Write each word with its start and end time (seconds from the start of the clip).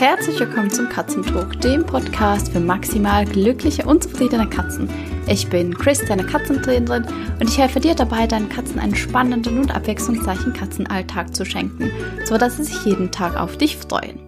Herzlich 0.00 0.40
willkommen 0.40 0.70
zum 0.70 0.88
Katzentalk, 0.88 1.60
dem 1.60 1.84
Podcast 1.84 2.52
für 2.52 2.60
maximal 2.60 3.26
glückliche 3.26 3.84
und 3.84 4.02
zufriedene 4.02 4.48
Katzen. 4.48 4.88
Ich 5.26 5.50
bin 5.50 5.76
Chris, 5.76 6.02
deine 6.06 6.24
Katzentrainerin, 6.24 7.06
und 7.38 7.48
ich 7.48 7.58
helfe 7.58 7.80
dir 7.80 7.94
dabei, 7.94 8.26
deinen 8.26 8.48
Katzen 8.48 8.78
einen 8.78 8.94
spannenden 8.94 9.58
und 9.58 9.74
abwechslungsreichen 9.74 10.54
Katzenalltag 10.54 11.34
zu 11.34 11.44
schenken, 11.44 11.90
sodass 12.24 12.56
sie 12.56 12.64
sich 12.64 12.82
jeden 12.86 13.10
Tag 13.10 13.36
auf 13.36 13.58
dich 13.58 13.76
freuen. 13.76 14.20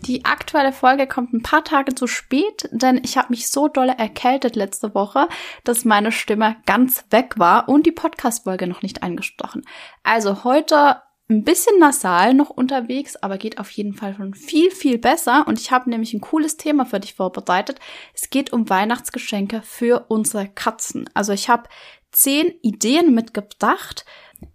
Die 0.00 0.26
aktuelle 0.26 0.72
Folge 0.72 1.06
kommt 1.06 1.32
ein 1.32 1.42
paar 1.42 1.64
Tage 1.64 1.94
zu 1.94 2.06
spät, 2.06 2.68
denn 2.70 3.00
ich 3.02 3.16
habe 3.16 3.30
mich 3.30 3.48
so 3.48 3.68
dolle 3.68 3.96
erkältet 3.96 4.54
letzte 4.54 4.94
Woche, 4.94 5.28
dass 5.64 5.86
meine 5.86 6.12
Stimme 6.12 6.56
ganz 6.66 7.06
weg 7.08 7.38
war 7.38 7.70
und 7.70 7.86
die 7.86 7.92
Podcast-Folge 7.92 8.66
noch 8.66 8.82
nicht 8.82 9.02
eingesprochen. 9.02 9.62
Also 10.02 10.44
heute 10.44 10.96
ein 11.28 11.42
bisschen 11.42 11.78
nasal 11.78 12.34
noch 12.34 12.50
unterwegs, 12.50 13.16
aber 13.16 13.38
geht 13.38 13.58
auf 13.58 13.70
jeden 13.70 13.94
Fall 13.94 14.14
schon 14.14 14.34
viel, 14.34 14.70
viel 14.70 14.98
besser. 14.98 15.46
Und 15.48 15.58
ich 15.58 15.70
habe 15.70 15.88
nämlich 15.88 16.12
ein 16.12 16.20
cooles 16.20 16.56
Thema 16.56 16.84
für 16.84 17.00
dich 17.00 17.14
vorbereitet. 17.14 17.80
Es 18.12 18.28
geht 18.28 18.52
um 18.52 18.68
Weihnachtsgeschenke 18.68 19.62
für 19.62 20.04
unsere 20.08 20.48
Katzen. 20.48 21.08
Also 21.14 21.32
ich 21.32 21.48
habe 21.48 21.68
zehn 22.12 22.52
Ideen 22.62 23.14
mitgebracht, 23.14 24.04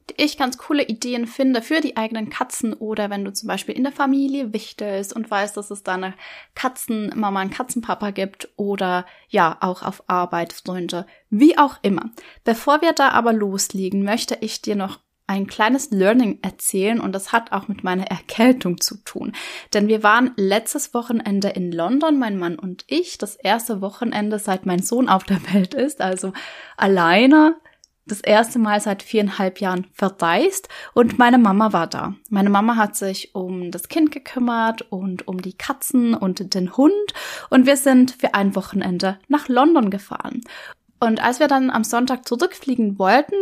die 0.09 0.23
ich 0.23 0.37
ganz 0.37 0.59
coole 0.59 0.83
Ideen 0.83 1.25
finde 1.25 1.63
für 1.63 1.81
die 1.81 1.97
eigenen 1.97 2.29
Katzen 2.29 2.73
oder 2.73 3.09
wenn 3.09 3.25
du 3.25 3.33
zum 3.33 3.47
Beispiel 3.47 3.75
in 3.75 3.83
der 3.83 3.91
Familie 3.91 4.53
wichtelst 4.53 5.15
und 5.15 5.29
weißt, 5.29 5.57
dass 5.57 5.71
es 5.71 5.81
da 5.81 5.95
eine 5.95 6.13
Katzenmama, 6.53 7.39
einen 7.39 7.49
Katzenpapa 7.49 8.11
gibt 8.11 8.49
oder 8.55 9.05
ja, 9.29 9.57
auch 9.61 9.81
auf 9.81 10.03
Arbeit, 10.07 10.53
Freunde, 10.53 11.07
wie 11.31 11.57
auch 11.57 11.77
immer. 11.81 12.11
Bevor 12.43 12.81
wir 12.81 12.93
da 12.93 13.09
aber 13.09 13.33
loslegen, 13.33 14.03
möchte 14.03 14.37
ich 14.41 14.61
dir 14.61 14.75
noch 14.75 14.99
ein 15.29 15.45
kleines 15.45 15.91
Learning 15.91 16.39
erzählen 16.41 16.99
und 16.99 17.13
das 17.13 17.31
hat 17.31 17.51
auch 17.51 17.67
mit 17.67 17.83
meiner 17.83 18.07
Erkältung 18.07 18.81
zu 18.81 18.97
tun. 19.03 19.33
Denn 19.73 19.87
wir 19.87 20.01
waren 20.01 20.31
letztes 20.37 20.93
Wochenende 20.95 21.49
in 21.49 21.71
London, 21.71 22.17
mein 22.17 22.39
Mann 22.39 22.57
und 22.57 22.83
ich, 22.87 23.19
das 23.19 23.35
erste 23.35 23.79
Wochenende 23.79 24.39
seit 24.39 24.65
mein 24.65 24.81
Sohn 24.81 25.07
auf 25.07 25.23
der 25.23 25.39
Welt 25.53 25.75
ist, 25.75 26.01
also 26.01 26.33
alleine 26.75 27.55
das 28.07 28.21
erste 28.21 28.57
Mal 28.57 28.81
seit 28.81 29.03
viereinhalb 29.03 29.61
Jahren 29.61 29.85
verreist 29.93 30.67
und 30.95 31.19
meine 31.19 31.37
Mama 31.37 31.73
war 31.73 31.85
da. 31.85 32.15
Meine 32.31 32.49
Mama 32.49 32.75
hat 32.75 32.95
sich 32.95 33.35
um 33.35 33.69
das 33.69 33.87
Kind 33.87 34.11
gekümmert 34.11 34.81
und 34.91 35.27
um 35.27 35.39
die 35.39 35.53
Katzen 35.53 36.15
und 36.15 36.55
den 36.55 36.75
Hund 36.75 37.13
und 37.51 37.67
wir 37.67 37.77
sind 37.77 38.15
für 38.19 38.33
ein 38.33 38.55
Wochenende 38.55 39.19
nach 39.27 39.47
London 39.47 39.91
gefahren. 39.91 40.41
Und 40.99 41.23
als 41.23 41.39
wir 41.39 41.47
dann 41.47 41.69
am 41.69 41.83
Sonntag 41.83 42.27
zurückfliegen 42.27 42.97
wollten, 42.97 43.35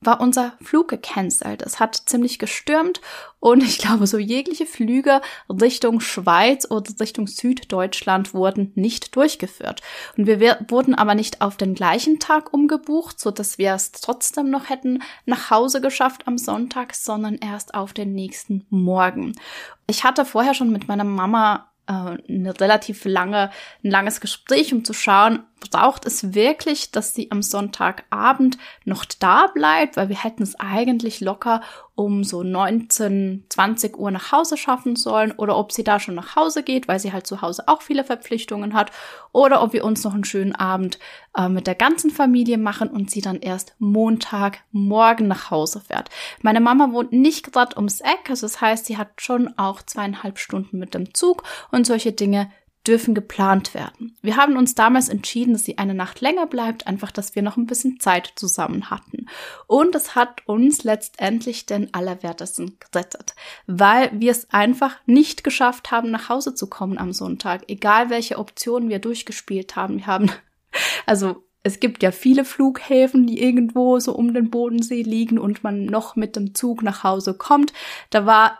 war 0.00 0.20
unser 0.20 0.52
Flug 0.62 0.88
gecancelt. 0.88 1.62
Es 1.62 1.80
hat 1.80 2.02
ziemlich 2.06 2.38
gestürmt 2.38 3.00
und 3.40 3.62
ich 3.62 3.78
glaube, 3.78 4.06
so 4.06 4.18
jegliche 4.18 4.66
Flüge 4.66 5.20
Richtung 5.48 6.00
Schweiz 6.00 6.70
oder 6.70 6.90
Richtung 7.00 7.26
Süddeutschland 7.26 8.32
wurden 8.32 8.72
nicht 8.74 9.16
durchgeführt. 9.16 9.82
Und 10.16 10.26
wir 10.26 10.66
wurden 10.68 10.94
aber 10.94 11.14
nicht 11.14 11.40
auf 11.40 11.56
den 11.56 11.74
gleichen 11.74 12.20
Tag 12.20 12.52
umgebucht, 12.52 13.18
so 13.18 13.30
dass 13.30 13.58
wir 13.58 13.74
es 13.74 13.92
trotzdem 13.92 14.50
noch 14.50 14.68
hätten 14.68 15.02
nach 15.26 15.50
Hause 15.50 15.80
geschafft 15.80 16.26
am 16.26 16.38
Sonntag, 16.38 16.94
sondern 16.94 17.36
erst 17.36 17.74
auf 17.74 17.92
den 17.92 18.14
nächsten 18.14 18.66
Morgen. 18.70 19.32
Ich 19.88 20.04
hatte 20.04 20.24
vorher 20.24 20.54
schon 20.54 20.70
mit 20.70 20.86
meiner 20.86 21.04
Mama 21.04 21.70
äh, 21.88 21.92
eine 21.92 22.60
relativ 22.60 23.04
lange, 23.04 23.50
ein 23.82 23.90
langes 23.90 24.20
Gespräch, 24.20 24.72
um 24.72 24.84
zu 24.84 24.92
schauen, 24.92 25.42
braucht 25.60 26.06
es 26.06 26.34
wirklich, 26.34 26.90
dass 26.90 27.14
sie 27.14 27.30
am 27.30 27.42
Sonntagabend 27.42 28.58
noch 28.84 29.04
da 29.04 29.48
bleibt, 29.48 29.96
weil 29.96 30.08
wir 30.08 30.22
hätten 30.22 30.42
es 30.42 30.58
eigentlich 30.58 31.20
locker 31.20 31.60
um 31.94 32.22
so 32.22 32.44
19, 32.44 33.44
20 33.48 33.98
Uhr 33.98 34.12
nach 34.12 34.30
Hause 34.30 34.56
schaffen 34.56 34.94
sollen. 34.94 35.32
Oder 35.32 35.56
ob 35.56 35.72
sie 35.72 35.82
da 35.82 35.98
schon 35.98 36.14
nach 36.14 36.36
Hause 36.36 36.62
geht, 36.62 36.86
weil 36.86 37.00
sie 37.00 37.12
halt 37.12 37.26
zu 37.26 37.42
Hause 37.42 37.64
auch 37.66 37.82
viele 37.82 38.04
Verpflichtungen 38.04 38.72
hat. 38.74 38.92
Oder 39.32 39.62
ob 39.62 39.72
wir 39.72 39.84
uns 39.84 40.04
noch 40.04 40.14
einen 40.14 40.24
schönen 40.24 40.54
Abend 40.54 41.00
äh, 41.36 41.48
mit 41.48 41.66
der 41.66 41.74
ganzen 41.74 42.10
Familie 42.10 42.56
machen 42.56 42.88
und 42.88 43.10
sie 43.10 43.20
dann 43.20 43.40
erst 43.40 43.74
Montagmorgen 43.80 45.26
nach 45.26 45.50
Hause 45.50 45.80
fährt. 45.80 46.08
Meine 46.40 46.60
Mama 46.60 46.92
wohnt 46.92 47.12
nicht 47.12 47.52
gerade 47.52 47.76
ums 47.76 48.00
Eck, 48.00 48.30
also 48.30 48.46
das 48.46 48.60
heißt, 48.60 48.86
sie 48.86 48.96
hat 48.96 49.20
schon 49.20 49.58
auch 49.58 49.82
zweieinhalb 49.82 50.38
Stunden 50.38 50.78
mit 50.78 50.94
dem 50.94 51.14
Zug 51.14 51.42
und 51.72 51.86
solche 51.86 52.12
Dinge 52.12 52.50
dürfen 52.88 53.14
geplant 53.14 53.74
werden. 53.74 54.16
Wir 54.22 54.36
haben 54.36 54.56
uns 54.56 54.74
damals 54.74 55.10
entschieden, 55.10 55.52
dass 55.52 55.64
sie 55.64 55.76
eine 55.76 55.94
Nacht 55.94 56.22
länger 56.22 56.46
bleibt, 56.46 56.86
einfach, 56.86 57.10
dass 57.10 57.34
wir 57.34 57.42
noch 57.42 57.58
ein 57.58 57.66
bisschen 57.66 58.00
Zeit 58.00 58.32
zusammen 58.34 58.88
hatten. 58.88 59.26
Und 59.66 59.94
es 59.94 60.14
hat 60.14 60.40
uns 60.46 60.84
letztendlich 60.84 61.66
den 61.66 61.92
Allerwertesten 61.92 62.78
gerettet, 62.80 63.34
weil 63.66 64.10
wir 64.18 64.32
es 64.32 64.50
einfach 64.50 64.96
nicht 65.04 65.44
geschafft 65.44 65.90
haben, 65.90 66.10
nach 66.10 66.30
Hause 66.30 66.54
zu 66.54 66.68
kommen 66.68 66.96
am 66.96 67.12
Sonntag, 67.12 67.64
egal 67.68 68.08
welche 68.08 68.38
Optionen 68.38 68.88
wir 68.88 69.00
durchgespielt 69.00 69.76
haben. 69.76 69.98
Wir 69.98 70.06
haben, 70.06 70.30
also 71.06 71.44
es 71.62 71.80
gibt 71.80 72.02
ja 72.02 72.10
viele 72.10 72.46
Flughäfen, 72.46 73.26
die 73.26 73.42
irgendwo 73.42 73.98
so 73.98 74.14
um 74.14 74.32
den 74.32 74.48
Bodensee 74.48 75.02
liegen 75.02 75.38
und 75.38 75.62
man 75.62 75.84
noch 75.84 76.16
mit 76.16 76.36
dem 76.36 76.54
Zug 76.54 76.82
nach 76.82 77.04
Hause 77.04 77.34
kommt. 77.34 77.74
Da 78.08 78.24
war 78.24 78.58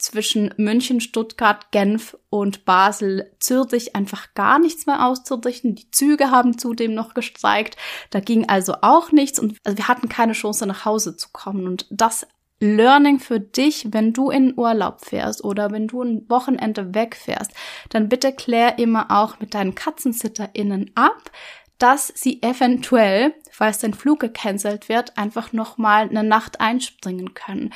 zwischen 0.00 0.52
München, 0.56 1.00
Stuttgart, 1.00 1.70
Genf 1.70 2.16
und 2.30 2.64
Basel, 2.64 3.30
Zürich 3.38 3.94
einfach 3.94 4.34
gar 4.34 4.58
nichts 4.58 4.86
mehr 4.86 5.06
auszurichten. 5.06 5.74
Die 5.74 5.90
Züge 5.90 6.30
haben 6.30 6.58
zudem 6.58 6.94
noch 6.94 7.14
gestreikt. 7.14 7.76
Da 8.10 8.20
ging 8.20 8.48
also 8.48 8.74
auch 8.82 9.12
nichts 9.12 9.38
und 9.38 9.56
also 9.64 9.78
wir 9.78 9.88
hatten 9.88 10.08
keine 10.08 10.32
Chance 10.32 10.66
nach 10.66 10.84
Hause 10.84 11.16
zu 11.16 11.28
kommen. 11.32 11.66
Und 11.66 11.86
das 11.90 12.26
Learning 12.60 13.20
für 13.20 13.40
dich, 13.40 13.88
wenn 13.90 14.12
du 14.12 14.30
in 14.30 14.56
Urlaub 14.56 15.04
fährst 15.04 15.42
oder 15.42 15.70
wenn 15.70 15.88
du 15.88 16.02
ein 16.02 16.28
Wochenende 16.28 16.94
wegfährst, 16.94 17.52
dann 17.88 18.10
bitte 18.10 18.32
klär 18.34 18.78
immer 18.78 19.10
auch 19.10 19.40
mit 19.40 19.54
deinen 19.54 19.74
KatzensitterInnen 19.74 20.90
ab, 20.94 21.30
dass 21.78 22.12
sie 22.14 22.42
eventuell, 22.42 23.34
falls 23.50 23.78
dein 23.78 23.94
Flug 23.94 24.20
gecancelt 24.20 24.90
wird, 24.90 25.16
einfach 25.16 25.54
nochmal 25.54 26.10
eine 26.10 26.22
Nacht 26.22 26.60
einspringen 26.60 27.32
können. 27.32 27.72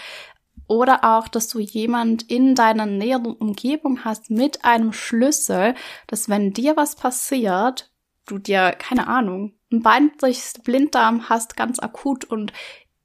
Oder 0.66 1.04
auch, 1.04 1.28
dass 1.28 1.48
du 1.48 1.58
jemand 1.58 2.22
in 2.30 2.54
deiner 2.54 2.86
näheren 2.86 3.34
Umgebung 3.34 4.04
hast 4.04 4.30
mit 4.30 4.64
einem 4.64 4.92
Schlüssel, 4.92 5.75
dass 6.06 6.28
wenn 6.28 6.52
dir 6.52 6.76
was 6.76 6.97
passiert, 6.97 7.91
du 8.26 8.38
dir, 8.38 8.72
keine 8.72 9.06
Ahnung, 9.06 9.54
ein 9.70 9.82
Bein 9.82 10.12
durchs 10.19 10.54
Blinddarm 10.54 11.28
hast, 11.28 11.56
ganz 11.56 11.78
akut 11.78 12.25
und 12.25 12.52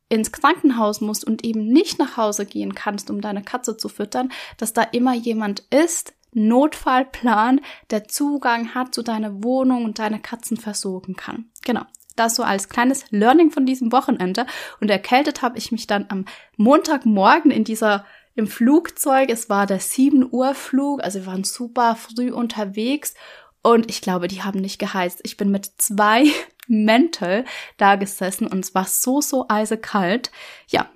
ins 0.07 0.31
Krankenhaus 0.31 1.01
musst 1.01 1.25
und 1.25 1.43
eben 1.43 1.67
nicht 1.67 1.99
nach 1.99 2.17
Hause 2.17 2.45
gehen 2.45 2.73
kannst, 2.73 3.09
um 3.09 3.21
deine 3.21 3.43
Katze 3.43 3.77
zu 3.77 3.89
füttern, 3.89 4.31
dass 4.57 4.73
da 4.73 4.81
immer 4.81 5.13
jemand 5.13 5.59
ist, 5.69 6.13
Notfallplan, 6.31 7.61
der 7.89 8.07
Zugang 8.07 8.73
hat 8.75 8.93
zu 8.93 9.01
deiner 9.01 9.43
Wohnung 9.43 9.85
und 9.85 9.99
deine 9.99 10.19
Katzen 10.19 10.57
versorgen 10.57 11.15
kann. 11.15 11.49
Genau. 11.65 11.83
Das 12.19 12.35
so 12.35 12.44
als 12.44 12.69
kleines 12.69 13.06
Learning 13.12 13.50
von 13.50 13.66
diesem 13.66 13.91
Wochenende. 13.91 14.46
Und 14.81 14.90
erkältet 14.90 15.41
habe 15.41 15.57
ich 15.57 15.72
mich 15.72 15.88
dann 15.88 16.06
am 16.09 16.25
Montagmorgen 16.57 17.52
in 17.52 17.63
dieser 17.63 18.06
im 18.35 18.47
Flugzeug. 18.47 19.30
Es 19.30 19.50
war 19.50 19.66
der 19.66 19.80
7 19.80 20.28
Uhr 20.31 20.53
Flug, 20.56 21.03
also 21.03 21.19
wir 21.19 21.25
waren 21.28 21.44
super 21.44 21.96
früh 21.96 22.31
unterwegs 22.31 23.13
und 23.62 23.90
ich 23.90 24.02
glaube, 24.02 24.28
die 24.28 24.41
haben 24.41 24.59
nicht 24.59 24.80
geheizt. 24.80 25.19
Ich 25.24 25.38
bin 25.38 25.50
mit 25.52 25.72
zwei 25.78 26.25
Mäntel 26.68 27.46
da 27.78 27.96
gesessen 27.96 28.47
und 28.47 28.63
es 28.63 28.75
war 28.75 28.86
so, 28.86 29.22
so 29.22 29.46
eisekalt. 29.50 30.31
Ja, 30.68 30.88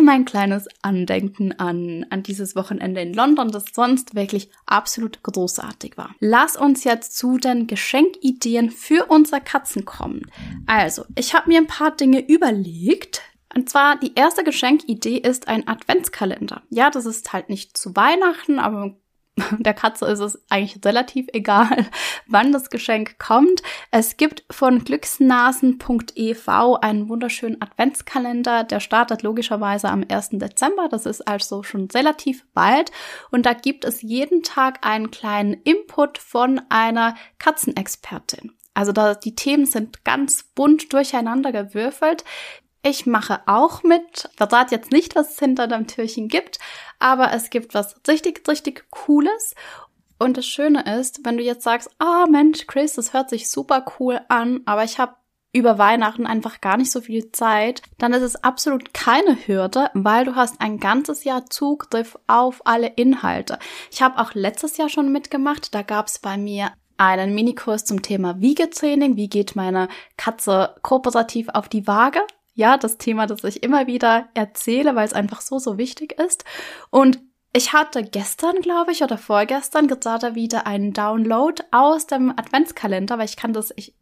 mein 0.00 0.24
kleines 0.24 0.66
Andenken 0.82 1.58
an, 1.58 2.06
an 2.10 2.22
dieses 2.22 2.56
Wochenende 2.56 3.00
in 3.00 3.14
London, 3.14 3.50
das 3.50 3.64
sonst 3.72 4.14
wirklich 4.14 4.50
absolut 4.66 5.22
großartig 5.22 5.96
war. 5.96 6.14
Lass 6.20 6.56
uns 6.56 6.84
jetzt 6.84 7.16
zu 7.16 7.38
den 7.38 7.66
Geschenkideen 7.66 8.70
für 8.70 9.06
unsere 9.06 9.40
Katzen 9.40 9.84
kommen. 9.84 10.22
Also, 10.66 11.04
ich 11.16 11.34
habe 11.34 11.48
mir 11.48 11.58
ein 11.58 11.66
paar 11.66 11.90
Dinge 11.90 12.26
überlegt. 12.26 13.22
Und 13.54 13.68
zwar 13.70 13.98
die 13.98 14.14
erste 14.14 14.42
Geschenkidee 14.42 15.18
ist 15.18 15.46
ein 15.46 15.68
Adventskalender. 15.68 16.62
Ja, 16.70 16.90
das 16.90 17.06
ist 17.06 17.32
halt 17.32 17.48
nicht 17.48 17.76
zu 17.76 17.94
Weihnachten, 17.94 18.58
aber 18.58 18.96
der 19.58 19.74
Katze 19.74 20.06
ist 20.06 20.20
es 20.20 20.42
eigentlich 20.48 20.84
relativ 20.84 21.26
egal, 21.32 21.86
wann 22.26 22.52
das 22.52 22.70
Geschenk 22.70 23.18
kommt. 23.18 23.62
Es 23.90 24.16
gibt 24.16 24.44
von 24.50 24.84
glücksnasen.ev 24.84 26.48
einen 26.80 27.08
wunderschönen 27.08 27.60
Adventskalender. 27.60 28.64
Der 28.64 28.80
startet 28.80 29.22
logischerweise 29.22 29.88
am 29.88 30.04
1. 30.08 30.30
Dezember. 30.32 30.88
Das 30.88 31.06
ist 31.06 31.26
also 31.26 31.62
schon 31.62 31.88
relativ 31.92 32.44
bald. 32.54 32.92
Und 33.30 33.46
da 33.46 33.54
gibt 33.54 33.84
es 33.84 34.02
jeden 34.02 34.42
Tag 34.42 34.86
einen 34.86 35.10
kleinen 35.10 35.54
Input 35.54 36.18
von 36.18 36.60
einer 36.68 37.16
Katzenexpertin. 37.38 38.52
Also 38.74 38.90
da, 38.90 39.14
die 39.14 39.36
Themen 39.36 39.66
sind 39.66 40.04
ganz 40.04 40.42
bunt 40.42 40.92
durcheinander 40.92 41.52
gewürfelt. 41.52 42.24
Ich 42.86 43.06
mache 43.06 43.40
auch 43.46 43.82
mit. 43.82 44.28
Verrate 44.36 44.74
jetzt 44.74 44.92
nicht, 44.92 45.16
was 45.16 45.30
es 45.30 45.38
hinter 45.38 45.66
dem 45.66 45.86
Türchen 45.86 46.28
gibt, 46.28 46.58
aber 46.98 47.32
es 47.32 47.48
gibt 47.48 47.72
was 47.72 47.96
richtig, 48.06 48.46
richtig 48.46 48.84
Cooles. 48.90 49.54
Und 50.18 50.36
das 50.36 50.46
Schöne 50.46 50.84
ist, 50.98 51.20
wenn 51.24 51.38
du 51.38 51.42
jetzt 51.42 51.64
sagst, 51.64 51.88
ah 51.98 52.24
oh 52.24 52.30
Mensch, 52.30 52.66
Chris, 52.66 52.92
das 52.92 53.14
hört 53.14 53.30
sich 53.30 53.48
super 53.50 53.86
cool 53.98 54.20
an, 54.28 54.60
aber 54.66 54.84
ich 54.84 54.98
habe 54.98 55.14
über 55.54 55.78
Weihnachten 55.78 56.26
einfach 56.26 56.60
gar 56.60 56.76
nicht 56.76 56.92
so 56.92 57.00
viel 57.00 57.32
Zeit, 57.32 57.80
dann 57.96 58.12
ist 58.12 58.22
es 58.22 58.44
absolut 58.44 58.92
keine 58.92 59.46
Hürde, 59.46 59.88
weil 59.94 60.26
du 60.26 60.34
hast 60.34 60.60
ein 60.60 60.78
ganzes 60.78 61.24
Jahr 61.24 61.46
Zugriff 61.46 62.18
auf 62.26 62.60
alle 62.66 62.88
Inhalte. 62.88 63.58
Ich 63.90 64.02
habe 64.02 64.18
auch 64.20 64.34
letztes 64.34 64.76
Jahr 64.76 64.90
schon 64.90 65.10
mitgemacht, 65.10 65.74
da 65.74 65.80
gab 65.80 66.08
es 66.08 66.18
bei 66.18 66.36
mir 66.36 66.72
einen 66.98 67.34
Minikurs 67.34 67.86
zum 67.86 68.02
Thema 68.02 68.40
Wiegetraining. 68.40 69.16
Wie 69.16 69.28
geht 69.28 69.56
meine 69.56 69.88
Katze 70.18 70.74
kooperativ 70.82 71.48
auf 71.48 71.68
die 71.68 71.86
Waage? 71.86 72.20
Ja, 72.54 72.76
das 72.76 72.98
Thema, 72.98 73.26
das 73.26 73.42
ich 73.44 73.62
immer 73.62 73.86
wieder 73.86 74.28
erzähle, 74.34 74.94
weil 74.94 75.06
es 75.06 75.12
einfach 75.12 75.40
so, 75.40 75.58
so 75.58 75.76
wichtig 75.76 76.12
ist. 76.18 76.44
Und 76.90 77.20
ich 77.52 77.72
hatte 77.72 78.02
gestern, 78.02 78.60
glaube 78.60 78.92
ich, 78.92 79.02
oder 79.02 79.18
vorgestern 79.18 79.86
gerade 79.88 80.34
wieder 80.34 80.66
einen 80.66 80.92
Download 80.92 81.62
aus 81.70 82.06
dem 82.06 82.30
Adventskalender, 82.30 83.18
weil 83.18 83.26
ich 83.26 83.36
kann 83.36 83.52
das, 83.52 83.72
ich 83.76 83.94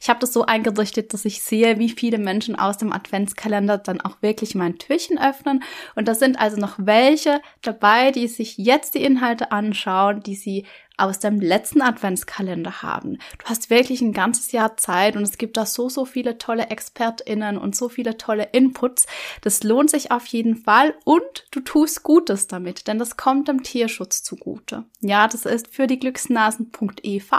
ich 0.00 0.08
habe 0.08 0.20
das 0.20 0.32
so 0.32 0.44
eingerichtet, 0.44 1.12
dass 1.12 1.24
ich 1.24 1.42
sehe, 1.42 1.78
wie 1.78 1.90
viele 1.90 2.18
Menschen 2.18 2.56
aus 2.56 2.78
dem 2.78 2.92
Adventskalender 2.92 3.78
dann 3.78 4.00
auch 4.00 4.22
wirklich 4.22 4.54
mein 4.54 4.78
Türchen 4.78 5.18
öffnen. 5.18 5.62
Und 5.94 6.08
da 6.08 6.14
sind 6.14 6.38
also 6.38 6.56
noch 6.56 6.74
welche 6.78 7.40
dabei, 7.62 8.12
die 8.12 8.28
sich 8.28 8.56
jetzt 8.58 8.94
die 8.94 9.02
Inhalte 9.02 9.52
anschauen, 9.52 10.22
die 10.22 10.36
sie 10.36 10.64
aus 10.98 11.18
dem 11.18 11.40
letzten 11.40 11.82
Adventskalender 11.82 12.82
haben. 12.82 13.18
Du 13.38 13.44
hast 13.46 13.70
wirklich 13.70 14.00
ein 14.00 14.12
ganzes 14.12 14.52
Jahr 14.52 14.76
Zeit 14.76 15.16
und 15.16 15.22
es 15.22 15.36
gibt 15.36 15.56
da 15.56 15.66
so, 15.66 15.88
so 15.88 16.04
viele 16.04 16.38
tolle 16.38 16.70
ExpertInnen 16.70 17.58
und 17.58 17.76
so 17.76 17.88
viele 17.88 18.16
tolle 18.16 18.48
Inputs. 18.52 19.06
Das 19.42 19.62
lohnt 19.62 19.90
sich 19.90 20.10
auf 20.10 20.26
jeden 20.26 20.56
Fall 20.56 20.94
und 21.04 21.46
du 21.50 21.60
tust 21.60 22.02
Gutes 22.02 22.46
damit, 22.46 22.86
denn 22.86 22.98
das 22.98 23.16
kommt 23.16 23.48
dem 23.48 23.62
Tierschutz 23.62 24.22
zugute. 24.22 24.84
Ja, 25.00 25.28
das 25.28 25.44
ist 25.44 25.68
für 25.74 25.86
die 25.86 25.98
Glücksnasen.ev 25.98 27.32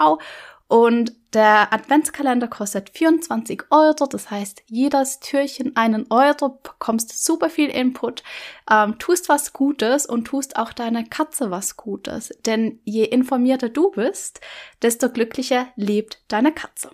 und 0.67 1.13
der 1.33 1.73
Adventskalender 1.73 2.47
kostet 2.47 2.89
24 2.89 3.63
Euro, 3.69 4.05
das 4.05 4.31
heißt, 4.31 4.63
jedes 4.67 5.19
Türchen 5.19 5.75
einen 5.75 6.07
Euro, 6.09 6.59
bekommst 6.61 7.23
super 7.23 7.49
viel 7.49 7.69
Input, 7.69 8.23
ähm, 8.69 8.97
tust 8.97 9.29
was 9.29 9.53
Gutes 9.53 10.05
und 10.05 10.25
tust 10.25 10.57
auch 10.57 10.73
deiner 10.73 11.03
Katze 11.03 11.51
was 11.51 11.77
Gutes. 11.77 12.29
Denn 12.45 12.79
je 12.83 13.03
informierter 13.03 13.69
du 13.69 13.91
bist, 13.91 14.41
desto 14.81 15.09
glücklicher 15.09 15.67
lebt 15.75 16.21
deine 16.27 16.51
Katze. 16.53 16.91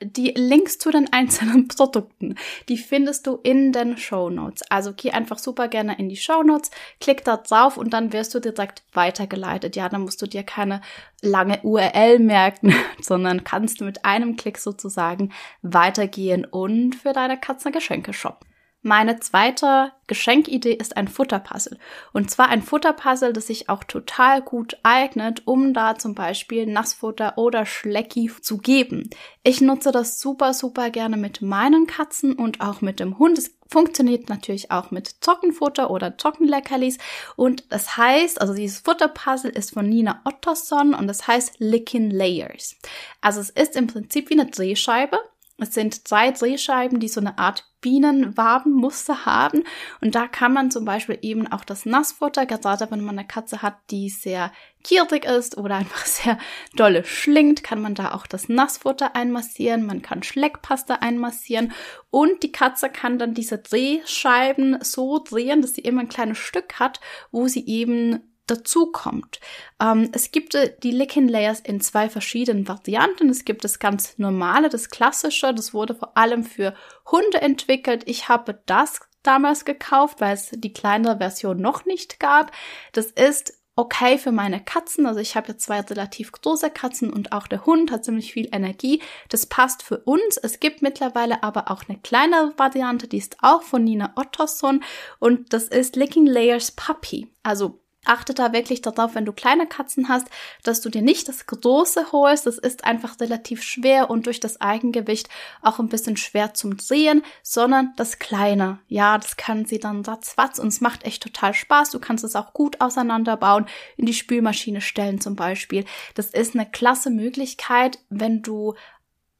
Die 0.00 0.32
Links 0.36 0.78
zu 0.78 0.90
den 0.90 1.12
einzelnen 1.12 1.68
Produkten, 1.76 2.36
die 2.68 2.76
findest 2.76 3.26
du 3.26 3.36
in 3.42 3.72
den 3.72 3.96
Show 3.96 4.30
Notes. 4.30 4.62
Also 4.70 4.92
geh 4.94 5.10
einfach 5.10 5.38
super 5.38 5.68
gerne 5.68 5.98
in 5.98 6.08
die 6.08 6.16
Show 6.16 6.42
Notes, 6.42 6.70
klick 7.00 7.24
da 7.24 7.36
drauf 7.36 7.76
und 7.76 7.92
dann 7.92 8.12
wirst 8.12 8.34
du 8.34 8.40
direkt 8.40 8.82
weitergeleitet. 8.92 9.76
Ja, 9.76 9.88
dann 9.88 10.02
musst 10.02 10.20
du 10.20 10.26
dir 10.26 10.42
keine 10.42 10.80
lange 11.22 11.60
URL 11.62 12.18
merken, 12.20 12.74
sondern 13.00 13.44
kannst 13.44 13.80
mit 13.80 14.04
einem 14.04 14.36
Klick 14.36 14.58
sozusagen 14.58 15.32
weitergehen 15.62 16.44
und 16.44 16.94
für 16.94 17.12
deine 17.12 17.38
Katze 17.38 17.70
Geschenke 17.70 18.12
shoppen. 18.12 18.46
Meine 18.86 19.18
zweite 19.18 19.90
Geschenkidee 20.06 20.74
ist 20.74 20.96
ein 20.96 21.08
Futterpuzzle. 21.08 21.76
Und 22.12 22.30
zwar 22.30 22.50
ein 22.50 22.62
Futterpuzzle, 22.62 23.32
das 23.32 23.48
sich 23.48 23.68
auch 23.68 23.82
total 23.82 24.40
gut 24.40 24.76
eignet, 24.84 25.42
um 25.44 25.74
da 25.74 25.96
zum 25.96 26.14
Beispiel 26.14 26.66
Nassfutter 26.66 27.36
oder 27.36 27.66
Schlecki 27.66 28.30
zu 28.40 28.58
geben. 28.58 29.10
Ich 29.42 29.60
nutze 29.60 29.90
das 29.90 30.20
super, 30.20 30.54
super 30.54 30.90
gerne 30.90 31.16
mit 31.16 31.42
meinen 31.42 31.88
Katzen 31.88 32.34
und 32.34 32.60
auch 32.60 32.80
mit 32.80 33.00
dem 33.00 33.18
Hund. 33.18 33.38
Es 33.38 33.58
funktioniert 33.68 34.28
natürlich 34.28 34.70
auch 34.70 34.92
mit 34.92 35.20
Trockenfutter 35.20 35.90
oder 35.90 36.16
Trockenleckerlis. 36.16 36.98
Und 37.34 37.64
das 37.72 37.96
heißt, 37.96 38.40
also 38.40 38.54
dieses 38.54 38.78
Futterpuzzle 38.78 39.50
ist 39.50 39.74
von 39.74 39.88
Nina 39.88 40.22
Otterson 40.24 40.94
und 40.94 41.08
das 41.08 41.26
heißt 41.26 41.56
Licking 41.58 42.12
Layers. 42.12 42.76
Also 43.20 43.40
es 43.40 43.50
ist 43.50 43.74
im 43.74 43.88
Prinzip 43.88 44.30
wie 44.30 44.38
eine 44.38 44.48
Drehscheibe 44.48 45.18
es 45.58 45.72
sind 45.72 46.06
zwei 46.06 46.32
Drehscheiben, 46.32 47.00
die 47.00 47.08
so 47.08 47.20
eine 47.20 47.38
Art 47.38 47.64
Bienenwabenmuster 47.80 49.24
haben. 49.24 49.64
Und 50.02 50.14
da 50.14 50.28
kann 50.28 50.52
man 50.52 50.70
zum 50.70 50.84
Beispiel 50.84 51.18
eben 51.22 51.46
auch 51.50 51.64
das 51.64 51.86
Nassfutter, 51.86 52.44
gerade 52.44 52.90
wenn 52.90 53.00
man 53.00 53.18
eine 53.18 53.26
Katze 53.26 53.62
hat, 53.62 53.76
die 53.90 54.10
sehr 54.10 54.52
gierig 54.82 55.24
ist 55.24 55.56
oder 55.56 55.76
einfach 55.76 56.04
sehr 56.06 56.38
dolle 56.74 57.04
schlingt, 57.04 57.64
kann 57.64 57.80
man 57.80 57.94
da 57.94 58.12
auch 58.12 58.26
das 58.26 58.50
Nassfutter 58.50 59.16
einmassieren. 59.16 59.86
Man 59.86 60.02
kann 60.02 60.22
Schleckpasta 60.22 60.96
einmassieren. 60.96 61.72
Und 62.10 62.42
die 62.42 62.52
Katze 62.52 62.90
kann 62.90 63.18
dann 63.18 63.32
diese 63.32 63.58
Drehscheiben 63.58 64.78
so 64.82 65.22
drehen, 65.24 65.62
dass 65.62 65.72
sie 65.72 65.82
immer 65.82 66.02
ein 66.02 66.08
kleines 66.08 66.38
Stück 66.38 66.78
hat, 66.78 67.00
wo 67.30 67.48
sie 67.48 67.66
eben 67.66 68.35
dazu 68.46 68.90
kommt. 68.92 69.40
Ähm, 69.80 70.10
es 70.12 70.30
gibt 70.30 70.54
äh, 70.54 70.74
die 70.82 70.90
Licking 70.90 71.28
Layers 71.28 71.60
in 71.60 71.80
zwei 71.80 72.08
verschiedenen 72.08 72.66
Varianten. 72.68 73.28
Es 73.28 73.44
gibt 73.44 73.64
das 73.64 73.78
ganz 73.78 74.18
normale, 74.18 74.68
das 74.68 74.90
klassische, 74.90 75.52
das 75.54 75.74
wurde 75.74 75.94
vor 75.94 76.16
allem 76.16 76.44
für 76.44 76.74
Hunde 77.10 77.40
entwickelt. 77.42 78.02
Ich 78.06 78.28
habe 78.28 78.60
das 78.66 79.00
damals 79.22 79.64
gekauft, 79.64 80.20
weil 80.20 80.34
es 80.34 80.50
die 80.52 80.72
kleinere 80.72 81.18
Version 81.18 81.60
noch 81.60 81.84
nicht 81.84 82.20
gab. 82.20 82.52
Das 82.92 83.06
ist 83.06 83.54
okay 83.76 84.16
für 84.16 84.32
meine 84.32 84.64
Katzen. 84.64 85.06
Also 85.06 85.20
ich 85.20 85.36
habe 85.36 85.48
jetzt 85.48 85.64
zwei 85.64 85.80
relativ 85.80 86.32
große 86.32 86.70
Katzen 86.70 87.12
und 87.12 87.32
auch 87.32 87.46
der 87.46 87.66
Hund 87.66 87.92
hat 87.92 88.04
ziemlich 88.04 88.32
viel 88.32 88.48
Energie. 88.50 89.02
Das 89.28 89.46
passt 89.46 89.82
für 89.82 89.98
uns. 89.98 90.38
Es 90.38 90.60
gibt 90.60 90.80
mittlerweile 90.80 91.42
aber 91.42 91.70
auch 91.70 91.82
eine 91.86 91.98
kleinere 91.98 92.54
Variante, 92.56 93.06
die 93.06 93.18
ist 93.18 93.36
auch 93.42 93.62
von 93.62 93.84
Nina 93.84 94.14
Otterson 94.16 94.82
und 95.18 95.52
das 95.52 95.64
ist 95.64 95.94
Licking 95.94 96.26
Layers 96.26 96.70
Puppy. 96.72 97.30
Also 97.42 97.80
achte 98.06 98.34
da 98.34 98.52
wirklich 98.52 98.82
darauf, 98.82 99.14
wenn 99.14 99.24
du 99.24 99.32
kleine 99.32 99.66
Katzen 99.66 100.08
hast, 100.08 100.28
dass 100.62 100.80
du 100.80 100.88
dir 100.88 101.02
nicht 101.02 101.28
das 101.28 101.46
große 101.46 102.12
holst. 102.12 102.46
Das 102.46 102.58
ist 102.58 102.84
einfach 102.84 103.20
relativ 103.20 103.62
schwer 103.62 104.10
und 104.10 104.26
durch 104.26 104.40
das 104.40 104.60
Eigengewicht 104.60 105.28
auch 105.62 105.78
ein 105.78 105.88
bisschen 105.88 106.16
schwer 106.16 106.54
zum 106.54 106.76
Drehen, 106.76 107.22
sondern 107.42 107.92
das 107.96 108.18
kleine. 108.18 108.78
Ja, 108.88 109.18
das 109.18 109.36
kann 109.36 109.64
sie 109.64 109.78
dann 109.78 110.04
ratzfatz 110.04 110.58
und 110.58 110.68
es 110.68 110.80
macht 110.80 111.04
echt 111.04 111.22
total 111.22 111.54
Spaß. 111.54 111.90
Du 111.90 111.98
kannst 111.98 112.24
es 112.24 112.36
auch 112.36 112.52
gut 112.52 112.80
auseinanderbauen, 112.80 113.66
in 113.96 114.06
die 114.06 114.14
Spülmaschine 114.14 114.80
stellen 114.80 115.20
zum 115.20 115.36
Beispiel. 115.36 115.84
Das 116.14 116.26
ist 116.26 116.54
eine 116.54 116.66
klasse 116.66 117.10
Möglichkeit, 117.10 117.98
wenn 118.08 118.42
du 118.42 118.74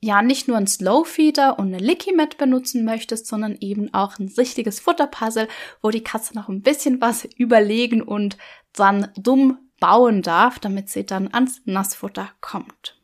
ja 0.06 0.22
nicht 0.22 0.48
nur 0.48 0.56
ein 0.56 0.66
Slowfeeder 0.66 1.58
und 1.58 1.66
eine 1.66 1.78
Licky 1.78 2.14
Mat 2.14 2.38
benutzen 2.38 2.84
möchtest, 2.84 3.26
sondern 3.26 3.56
eben 3.60 3.92
auch 3.92 4.18
ein 4.18 4.32
richtiges 4.38 4.80
Futterpuzzle, 4.80 5.48
wo 5.82 5.90
die 5.90 6.02
Katze 6.04 6.34
noch 6.34 6.48
ein 6.48 6.62
bisschen 6.62 7.00
was 7.00 7.24
überlegen 7.36 8.00
und 8.00 8.38
dann 8.72 9.08
dumm 9.16 9.58
bauen 9.78 10.22
darf, 10.22 10.58
damit 10.58 10.88
sie 10.88 11.04
dann 11.04 11.32
ans 11.32 11.60
Nassfutter 11.66 12.30
kommt. 12.40 12.98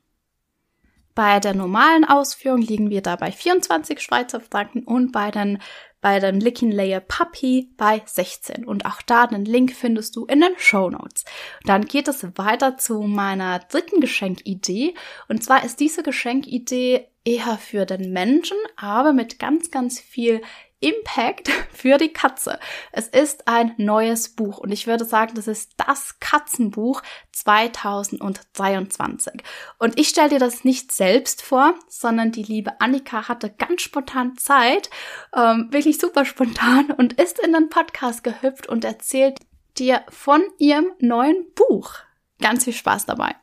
Bei 1.15 1.41
der 1.41 1.55
normalen 1.55 2.07
Ausführung 2.07 2.63
liegen 2.63 2.89
wir 2.89 3.03
da 3.03 3.17
bei 3.17 3.31
24 3.31 4.01
Schweizer 4.01 4.41
Franken 4.41 4.85
und 4.85 5.13
bei 5.13 5.31
den 5.31 5.59
bei 6.03 6.19
dem 6.19 6.41
Licking 6.41 6.71
Layer 6.71 7.01
Puppy 7.01 7.71
bei 7.79 8.03
16. 8.05 8.67
Und 8.67 8.85
auch 8.85 9.01
da 9.01 9.27
den 9.27 9.47
Link 9.47 9.73
findest 9.73 10.17
du 10.17 10.27
in 10.27 10.43
den 10.43 10.53
Show 10.59 10.91
Notes. 10.91 11.25
Dann 11.65 11.87
geht 11.87 12.09
es 12.09 12.27
weiter 12.37 12.77
zu 12.77 13.01
meiner 13.01 13.61
dritten 13.61 14.01
Geschenkidee. 14.01 14.95
Und 15.29 15.43
zwar 15.43 15.65
ist 15.65 15.81
diese 15.81 16.03
Geschenkidee 16.03 17.07
eher 17.25 17.57
für 17.57 17.87
den 17.87 18.13
Menschen, 18.13 18.57
aber 18.77 19.13
mit 19.13 19.39
ganz, 19.39 19.71
ganz 19.71 20.01
viel 20.01 20.43
Impact 20.83 21.49
für 21.73 21.97
die 21.97 22.13
Katze. 22.13 22.59
Es 22.91 23.09
ist 23.09 23.49
ein 23.49 23.75
neues 23.79 24.31
Buch 24.31 24.59
und 24.59 24.73
ich 24.73 24.87
würde 24.87 25.05
sagen, 25.05 25.35
das 25.35 25.47
ist 25.47 25.73
das 25.77 26.19
Katzenbuch 26.21 27.03
2023. 27.33 29.43
Und 29.79 29.99
ich 29.99 30.09
stelle 30.09 30.31
dir 30.31 30.39
das 30.39 30.65
nicht 30.65 30.93
selbst 30.93 31.43
vor, 31.43 31.75
sondern 31.89 32.33
die 32.33 32.43
liebe 32.43 32.81
Annika 32.81 33.29
hatte 33.29 33.51
ganz 33.51 33.83
spontan 33.83 34.37
Zeit, 34.37 34.91
ähm, 35.35 35.69
wirklich 35.71 35.99
super 35.99 36.25
spontan 36.25 36.91
und 36.91 37.15
ist 37.15 37.39
in 37.39 37.53
den 37.53 37.69
Podcast 37.69 38.25
gehüpft 38.25 38.69
und 38.69 38.85
erzählt 38.85 39.39
dir 39.79 40.03
von 40.09 40.43
ihrem 40.59 40.87
neuen 40.99 41.47
Buch. 41.55 41.95
Ganz 42.41 42.65
viel 42.65 42.73
Spaß 42.73 43.07
dabei. 43.07 43.37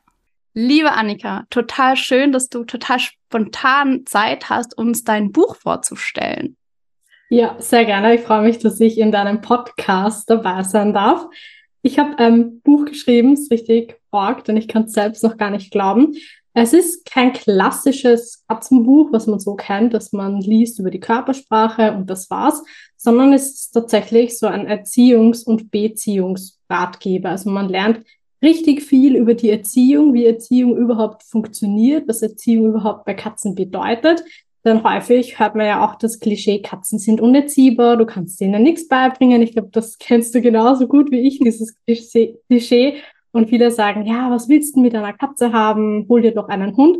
Liebe 0.53 0.91
Annika, 0.91 1.45
total 1.49 1.95
schön, 1.95 2.31
dass 2.31 2.49
du 2.49 2.65
total 2.65 2.99
spontan 2.99 4.05
Zeit 4.05 4.49
hast, 4.49 4.77
uns 4.77 5.03
dein 5.03 5.31
Buch 5.31 5.55
vorzustellen. 5.55 6.57
Ja, 7.31 7.55
sehr 7.59 7.85
gerne. 7.85 8.15
Ich 8.15 8.21
freue 8.21 8.41
mich, 8.41 8.57
dass 8.57 8.79
ich 8.79 8.97
in 8.97 9.11
deinem 9.11 9.41
Podcast 9.41 10.29
dabei 10.29 10.63
sein 10.63 10.93
darf. 10.93 11.27
Ich 11.83 11.99
habe 11.99 12.17
ein 12.17 12.59
Buch 12.61 12.85
geschrieben, 12.85 13.33
ist 13.33 13.51
richtig 13.51 13.95
arg, 14.11 14.43
denn 14.45 14.57
ich 14.57 14.67
kann 14.67 14.85
es 14.85 14.93
selbst 14.93 15.23
noch 15.23 15.37
gar 15.37 15.51
nicht 15.51 15.71
glauben. 15.71 16.15
Es 16.55 16.73
ist 16.73 17.05
kein 17.05 17.31
klassisches 17.31 18.43
Katzenbuch, 18.47 19.11
was 19.11 19.27
man 19.27 19.39
so 19.39 19.53
kennt, 19.53 19.93
dass 19.93 20.11
man 20.11 20.41
liest 20.41 20.79
über 20.79 20.89
die 20.89 20.99
Körpersprache 20.99 21.93
und 21.93 22.09
das 22.09 22.31
war's, 22.31 22.63
sondern 22.97 23.31
es 23.31 23.51
ist 23.51 23.71
tatsächlich 23.71 24.37
so 24.37 24.47
ein 24.47 24.67
Erziehungs- 24.67 25.45
und 25.45 25.69
Beziehungsratgeber. 25.69 27.29
Also 27.29 27.51
man 27.51 27.69
lernt 27.69 28.03
richtig 28.41 28.81
viel 28.81 29.15
über 29.15 29.35
die 29.35 29.51
Erziehung, 29.51 30.15
wie 30.15 30.25
Erziehung 30.25 30.75
überhaupt 30.75 31.21
funktioniert, 31.23 32.07
was 32.07 32.23
Erziehung 32.23 32.69
überhaupt 32.69 33.05
bei 33.05 33.13
Katzen 33.13 33.53
bedeutet. 33.53 34.23
Denn 34.69 34.83
häufig 34.83 35.39
hört 35.39 35.55
man 35.55 35.65
ja 35.65 35.83
auch 35.83 35.95
das 35.95 36.19
Klischee, 36.19 36.61
Katzen 36.61 36.99
sind 36.99 37.21
unerziehbar, 37.21 37.97
du 37.97 38.05
kannst 38.05 38.39
denen 38.39 38.61
nichts 38.61 38.87
beibringen. 38.87 39.41
Ich 39.41 39.53
glaube, 39.53 39.69
das 39.71 39.97
kennst 39.97 40.35
du 40.35 40.41
genauso 40.41 40.87
gut 40.87 41.09
wie 41.09 41.21
ich, 41.27 41.39
dieses 41.39 41.75
Klischee. 41.87 42.97
Und 43.31 43.49
viele 43.49 43.71
sagen, 43.71 44.05
ja, 44.05 44.29
was 44.29 44.47
willst 44.47 44.75
du 44.75 44.81
mit 44.81 44.93
einer 44.93 45.13
Katze 45.13 45.53
haben? 45.53 46.05
Hol 46.07 46.21
dir 46.21 46.35
doch 46.35 46.49
einen 46.49 46.77
Hund. 46.77 46.99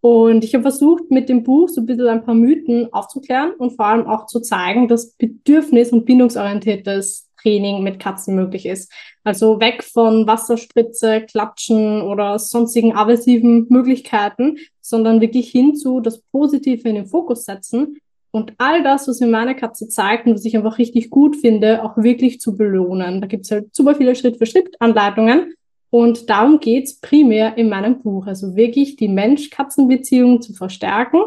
Und 0.00 0.44
ich 0.44 0.54
habe 0.54 0.62
versucht, 0.62 1.10
mit 1.10 1.28
dem 1.28 1.42
Buch 1.42 1.68
so 1.68 1.80
ein 1.80 1.86
bisschen 1.86 2.06
ein 2.06 2.24
paar 2.24 2.36
Mythen 2.36 2.92
aufzuklären 2.92 3.54
und 3.58 3.72
vor 3.72 3.86
allem 3.86 4.06
auch 4.06 4.26
zu 4.26 4.38
zeigen, 4.38 4.86
dass 4.86 5.18
bedürfnis- 5.18 5.90
und 5.90 6.04
bindungsorientiertes 6.06 7.28
Training 7.40 7.82
mit 7.82 7.98
Katzen 7.98 8.34
möglich 8.34 8.66
ist. 8.66 8.92
Also 9.24 9.60
weg 9.60 9.82
von 9.82 10.26
Wasserspritze, 10.26 11.22
Klatschen 11.22 12.02
oder 12.02 12.38
sonstigen 12.38 12.94
aversiven 12.94 13.66
Möglichkeiten, 13.68 14.58
sondern 14.80 15.20
wirklich 15.20 15.50
hin 15.50 15.74
zu 15.74 16.00
das 16.00 16.20
Positive 16.32 16.88
in 16.88 16.96
den 16.96 17.06
Fokus 17.06 17.44
setzen 17.44 17.98
und 18.30 18.52
all 18.58 18.82
das, 18.82 19.08
was 19.08 19.20
mir 19.20 19.26
meine 19.26 19.56
Katze 19.56 19.88
zeigt 19.88 20.26
und 20.26 20.34
was 20.34 20.44
ich 20.44 20.56
einfach 20.56 20.78
richtig 20.78 21.10
gut 21.10 21.36
finde, 21.36 21.84
auch 21.84 21.96
wirklich 21.96 22.40
zu 22.40 22.56
belohnen. 22.56 23.20
Da 23.20 23.26
gibt's 23.26 23.50
halt 23.50 23.74
super 23.74 23.94
viele 23.94 24.14
Schritt-für-Schritt-Anleitungen 24.14 25.54
und 25.90 26.30
darum 26.30 26.60
geht's 26.60 27.00
primär 27.00 27.56
in 27.58 27.68
meinem 27.68 28.00
Buch. 28.02 28.26
Also 28.26 28.54
wirklich 28.54 28.96
die 28.96 29.08
Mensch-Katzen-Beziehung 29.08 30.40
zu 30.42 30.52
verstärken 30.52 31.20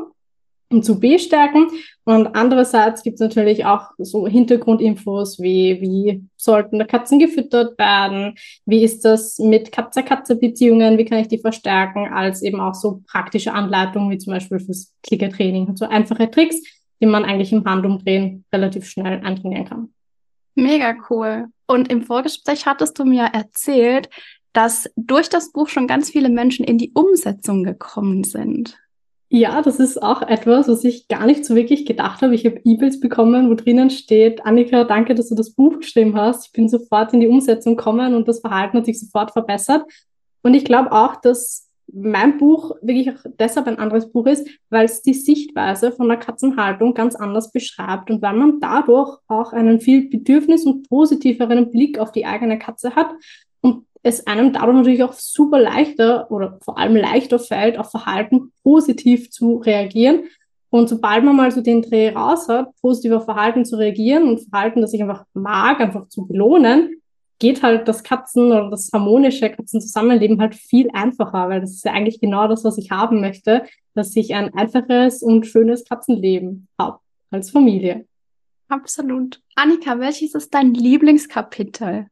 zu 0.82 1.00
bestärken. 1.00 1.68
Und 2.06 2.36
andererseits 2.36 3.04
gibt's 3.04 3.22
natürlich 3.22 3.66
auch 3.66 3.92
so 3.98 4.28
Hintergrundinfos 4.28 5.40
wie, 5.40 5.80
wie 5.82 6.24
sollten 6.36 6.80
da 6.80 6.86
Katzen 6.86 7.20
gefüttert 7.20 7.78
werden? 7.78 8.36
Wie 8.66 8.84
ist 8.84 9.06
das 9.06 9.40
mit 9.40 9.72
Katze-Katze-Beziehungen? 9.72 10.98
Wie 10.98 11.06
kann 11.06 11.20
ich 11.20 11.28
die 11.28 11.38
verstärken? 11.38 12.08
Als 12.12 12.42
eben 12.42 12.60
auch 12.60 12.74
so 12.74 13.02
praktische 13.08 13.54
Anleitungen, 13.54 14.10
wie 14.10 14.18
zum 14.18 14.34
Beispiel 14.34 14.60
fürs 14.60 14.94
Klickertraining 15.04 15.76
so 15.76 15.86
einfache 15.86 16.30
Tricks, 16.30 16.62
die 17.00 17.06
man 17.06 17.26
eigentlich 17.26 17.54
im 17.54 17.66
Handumdrehen 17.66 18.44
relativ 18.52 18.86
schnell 18.86 19.22
antrainieren 19.24 19.66
kann. 19.66 19.90
Mega 20.56 20.96
cool. 21.10 21.48
Und 21.68 21.92
im 21.92 22.04
Vorgespräch 22.04 22.66
hattest 22.66 23.00
du 23.00 23.06
mir 23.06 23.30
erzählt, 23.34 24.10
dass 24.54 24.90
durch 24.96 25.30
das 25.30 25.52
Buch 25.52 25.68
schon 25.68 25.88
ganz 25.88 26.12
viele 26.12 26.30
Menschen 26.30 26.64
in 26.64 26.78
die 26.78 26.92
Umsetzung 26.94 27.64
gekommen 27.64 28.24
sind. 28.24 28.78
Ja, 29.36 29.64
das 29.64 29.80
ist 29.80 30.00
auch 30.00 30.22
etwas, 30.22 30.68
was 30.68 30.84
ich 30.84 31.08
gar 31.08 31.26
nicht 31.26 31.44
so 31.44 31.56
wirklich 31.56 31.88
gedacht 31.88 32.22
habe. 32.22 32.36
Ich 32.36 32.46
habe 32.46 32.62
E-Mails 32.64 33.00
bekommen, 33.00 33.50
wo 33.50 33.56
drinnen 33.56 33.90
steht, 33.90 34.46
Annika, 34.46 34.84
danke, 34.84 35.16
dass 35.16 35.30
du 35.30 35.34
das 35.34 35.56
Buch 35.56 35.80
geschrieben 35.80 36.16
hast. 36.16 36.46
Ich 36.46 36.52
bin 36.52 36.70
sofort 36.70 37.14
in 37.14 37.20
die 37.20 37.28
Umsetzung 37.28 37.76
gekommen 37.76 38.14
und 38.14 38.28
das 38.28 38.42
Verhalten 38.42 38.78
hat 38.78 38.86
sich 38.86 39.00
sofort 39.00 39.32
verbessert. 39.32 39.92
Und 40.44 40.54
ich 40.54 40.64
glaube 40.66 40.92
auch, 40.92 41.16
dass 41.16 41.68
mein 41.92 42.38
Buch 42.38 42.76
wirklich 42.84 43.10
auch 43.10 43.26
deshalb 43.40 43.66
ein 43.66 43.80
anderes 43.80 44.12
Buch 44.12 44.28
ist, 44.28 44.48
weil 44.70 44.86
es 44.86 45.02
die 45.02 45.16
Sichtweise 45.16 45.92
von 45.92 46.10
der 46.10 46.18
Katzenhaltung 46.18 46.94
ganz 46.94 47.16
anders 47.16 47.52
beschreibt 47.52 48.12
und 48.12 48.22
weil 48.22 48.36
man 48.36 48.60
dadurch 48.60 49.18
auch 49.28 49.52
einen 49.52 49.82
viel 49.82 50.10
bedürfnis- 50.10 50.68
und 50.68 50.88
positiveren 50.88 51.72
Blick 51.72 51.98
auf 51.98 52.12
die 52.12 52.28
eigene 52.28 52.60
Katze 52.60 52.96
hat 52.96 53.10
es 54.04 54.28
einem 54.28 54.52
dadurch 54.52 54.76
natürlich 54.78 55.04
auch 55.04 55.14
super 55.14 55.60
leichter 55.60 56.30
oder 56.30 56.60
vor 56.62 56.78
allem 56.78 56.96
leichter 56.96 57.40
fällt, 57.40 57.78
auf 57.78 57.90
Verhalten 57.90 58.52
positiv 58.62 59.32
zu 59.32 59.58
reagieren. 59.58 60.26
Und 60.70 60.90
sobald 60.90 61.24
man 61.24 61.36
mal 61.36 61.52
so 61.52 61.62
den 61.62 61.82
Dreh 61.82 62.10
raus 62.10 62.50
hat, 62.50 62.70
positiv 62.82 63.14
auf 63.14 63.26
Verhalten 63.26 63.64
zu 63.64 63.78
reagieren 63.78 64.28
und 64.28 64.42
Verhalten, 64.50 64.82
das 64.82 64.94
ich 64.94 65.02
einfach 65.02 65.24
mag, 65.34 65.80
einfach 65.80 66.10
zu 66.10 66.28
belohnen, 66.28 67.02
geht 67.40 67.64
halt 67.64 67.88
das 67.88 68.04
Katzen 68.04 68.48
oder 68.48 68.70
das 68.70 68.90
harmonische 68.94 69.50
Katzenzusammenleben 69.50 70.40
halt 70.40 70.56
viel 70.56 70.90
einfacher, 70.94 71.50
weil 71.50 71.62
das 71.62 71.72
ist 71.72 71.86
ja 71.86 71.94
eigentlich 71.94 72.20
genau 72.20 72.48
das, 72.48 72.64
was 72.64 72.78
ich 72.78 72.92
haben 72.92 73.22
möchte, 73.22 73.64
dass 73.96 74.16
ich 74.16 74.34
ein 74.34 74.54
einfaches 74.54 75.22
und 75.24 75.46
schönes 75.46 75.86
Katzenleben 75.86 76.68
habe 76.80 77.00
als 77.32 77.52
Familie. 77.52 78.06
Absolut. 78.68 79.42
Annika, 79.56 80.00
welches 80.00 80.36
ist 80.36 80.54
dein 80.54 80.74
Lieblingskapitel? 80.74 82.08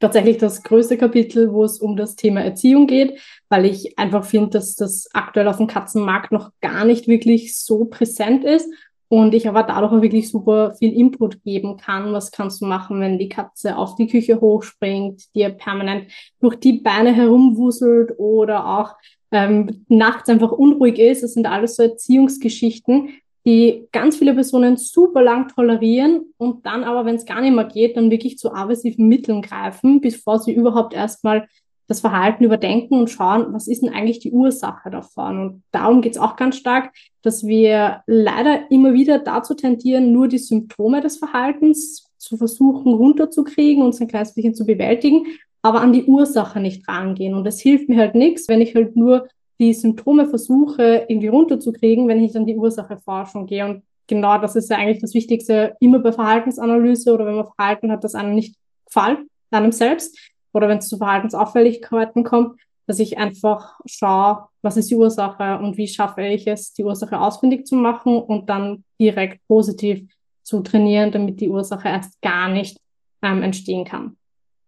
Tatsächlich 0.00 0.38
das 0.38 0.62
größte 0.62 0.96
Kapitel, 0.96 1.52
wo 1.52 1.64
es 1.64 1.78
um 1.78 1.96
das 1.96 2.16
Thema 2.16 2.42
Erziehung 2.42 2.86
geht, 2.86 3.18
weil 3.48 3.64
ich 3.64 3.98
einfach 3.98 4.24
finde, 4.24 4.50
dass 4.50 4.74
das 4.74 5.08
aktuell 5.12 5.48
auf 5.48 5.56
dem 5.56 5.66
Katzenmarkt 5.66 6.32
noch 6.32 6.50
gar 6.60 6.84
nicht 6.84 7.08
wirklich 7.08 7.56
so 7.56 7.86
präsent 7.86 8.44
ist 8.44 8.68
und 9.08 9.34
ich 9.34 9.48
aber 9.48 9.62
dadurch 9.62 9.92
auch 9.92 10.02
wirklich 10.02 10.30
super 10.30 10.74
viel 10.74 10.92
Input 10.92 11.42
geben 11.42 11.78
kann. 11.78 12.12
Was 12.12 12.30
kannst 12.30 12.60
du 12.60 12.66
machen, 12.66 13.00
wenn 13.00 13.18
die 13.18 13.30
Katze 13.30 13.76
auf 13.76 13.94
die 13.94 14.06
Küche 14.06 14.40
hochspringt, 14.40 15.34
dir 15.34 15.48
permanent 15.50 16.12
durch 16.40 16.56
die 16.56 16.74
Beine 16.74 17.12
herumwuselt 17.12 18.12
oder 18.18 18.66
auch 18.66 18.94
ähm, 19.30 19.84
nachts 19.88 20.28
einfach 20.28 20.52
unruhig 20.52 20.98
ist. 20.98 21.22
Das 21.22 21.34
sind 21.34 21.46
alles 21.46 21.76
so 21.76 21.82
Erziehungsgeschichten, 21.82 23.10
die 23.48 23.88
ganz 23.92 24.18
viele 24.18 24.34
Personen 24.34 24.76
super 24.76 25.22
lang 25.22 25.48
tolerieren 25.48 26.34
und 26.36 26.66
dann 26.66 26.84
aber, 26.84 27.06
wenn 27.06 27.16
es 27.16 27.24
gar 27.24 27.40
nicht 27.40 27.54
mehr 27.54 27.64
geht, 27.64 27.96
dann 27.96 28.10
wirklich 28.10 28.36
zu 28.36 28.52
aversiven 28.52 29.08
Mitteln 29.08 29.40
greifen, 29.40 30.02
bevor 30.02 30.38
sie 30.38 30.52
überhaupt 30.52 30.92
erstmal 30.92 31.48
das 31.86 32.00
Verhalten 32.00 32.44
überdenken 32.44 33.00
und 33.00 33.08
schauen, 33.08 33.46
was 33.54 33.66
ist 33.66 33.82
denn 33.82 33.88
eigentlich 33.88 34.18
die 34.18 34.32
Ursache 34.32 34.90
davon. 34.90 35.40
Und 35.40 35.62
darum 35.70 36.02
geht 36.02 36.12
es 36.12 36.18
auch 36.18 36.36
ganz 36.36 36.58
stark, 36.58 36.92
dass 37.22 37.46
wir 37.46 38.02
leider 38.06 38.70
immer 38.70 38.92
wieder 38.92 39.18
dazu 39.18 39.54
tendieren, 39.54 40.12
nur 40.12 40.28
die 40.28 40.36
Symptome 40.36 41.00
des 41.00 41.16
Verhaltens 41.16 42.06
zu 42.18 42.36
versuchen 42.36 42.92
runterzukriegen 42.92 43.82
und 43.82 43.94
so 43.94 44.04
ein 44.04 44.08
kleines 44.08 44.34
bisschen 44.34 44.54
zu 44.54 44.66
bewältigen, 44.66 45.24
aber 45.62 45.80
an 45.80 45.94
die 45.94 46.04
Ursache 46.04 46.60
nicht 46.60 46.86
rangehen. 46.86 47.32
Und 47.32 47.46
es 47.46 47.60
hilft 47.60 47.88
mir 47.88 47.96
halt 47.96 48.14
nichts, 48.14 48.46
wenn 48.46 48.60
ich 48.60 48.74
halt 48.74 48.94
nur 48.94 49.26
die 49.58 49.74
Symptome 49.74 50.26
versuche 50.28 51.06
irgendwie 51.08 51.28
runterzukriegen, 51.28 52.08
wenn 52.08 52.22
ich 52.22 52.32
dann 52.32 52.46
die 52.46 52.56
Ursachenforschung 52.56 53.46
gehe. 53.46 53.64
Und 53.64 53.82
genau 54.06 54.38
das 54.38 54.56
ist 54.56 54.70
ja 54.70 54.76
eigentlich 54.76 55.00
das 55.00 55.14
Wichtigste 55.14 55.76
immer 55.80 55.98
bei 55.98 56.12
Verhaltensanalyse 56.12 57.12
oder 57.12 57.26
wenn 57.26 57.36
man 57.36 57.48
Verhalten 57.56 57.90
hat, 57.90 58.04
das 58.04 58.14
einem 58.14 58.34
nicht 58.34 58.56
gefällt, 58.86 59.18
einem 59.50 59.72
selbst, 59.72 60.16
oder 60.52 60.68
wenn 60.68 60.78
es 60.78 60.88
zu 60.88 60.96
Verhaltensauffälligkeiten 60.96 62.24
kommt, 62.24 62.60
dass 62.86 62.98
ich 62.98 63.18
einfach 63.18 63.78
schaue, 63.84 64.48
was 64.62 64.76
ist 64.76 64.90
die 64.90 64.96
Ursache 64.96 65.58
und 65.58 65.76
wie 65.76 65.88
schaffe 65.88 66.22
ich 66.22 66.46
es, 66.46 66.72
die 66.72 66.84
Ursache 66.84 67.20
ausfindig 67.20 67.66
zu 67.66 67.76
machen 67.76 68.20
und 68.20 68.48
dann 68.48 68.84
direkt 68.98 69.46
positiv 69.46 70.08
zu 70.42 70.60
trainieren, 70.60 71.12
damit 71.12 71.40
die 71.40 71.50
Ursache 71.50 71.88
erst 71.88 72.20
gar 72.22 72.48
nicht 72.48 72.78
ähm, 73.22 73.42
entstehen 73.42 73.84
kann. 73.84 74.16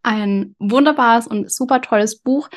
Ein 0.03 0.55
wunderbares 0.59 1.27
und 1.27 1.51
super 1.51 1.81
tolles 1.81 2.19
Buch. 2.19 2.49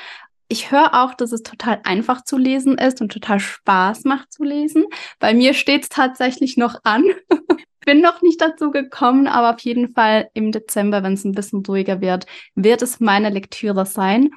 Ich 0.47 0.71
höre 0.71 0.93
auch, 0.93 1.13
dass 1.13 1.31
es 1.31 1.41
total 1.43 1.79
einfach 1.83 2.23
zu 2.23 2.38
lesen 2.38 2.77
ist 2.77 3.01
und 3.01 3.12
total 3.12 3.39
Spaß 3.39 4.03
macht 4.03 4.31
zu 4.31 4.43
lesen. 4.43 4.85
Bei 5.19 5.33
mir 5.33 5.53
steht 5.53 5.83
es 5.83 5.89
tatsächlich 5.89 6.57
noch 6.57 6.79
an. 6.83 7.03
Bin 7.85 8.01
noch 8.01 8.21
nicht 8.21 8.39
dazu 8.39 8.71
gekommen, 8.71 9.27
aber 9.27 9.55
auf 9.55 9.59
jeden 9.62 9.93
Fall 9.93 10.29
im 10.33 10.51
Dezember, 10.51 11.03
wenn 11.03 11.13
es 11.13 11.25
ein 11.25 11.33
bisschen 11.33 11.65
ruhiger 11.65 12.00
wird, 12.01 12.25
wird 12.55 12.81
es 12.81 13.00
meine 13.00 13.29
Lektüre 13.29 13.85
sein. 13.85 14.31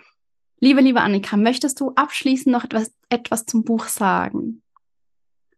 Liebe, 0.58 0.80
liebe 0.80 1.00
Annika, 1.00 1.36
möchtest 1.36 1.80
du 1.80 1.92
abschließend 1.94 2.52
noch 2.52 2.64
etwas, 2.64 2.92
etwas 3.08 3.44
zum 3.44 3.62
Buch 3.62 3.84
sagen? 3.84 4.62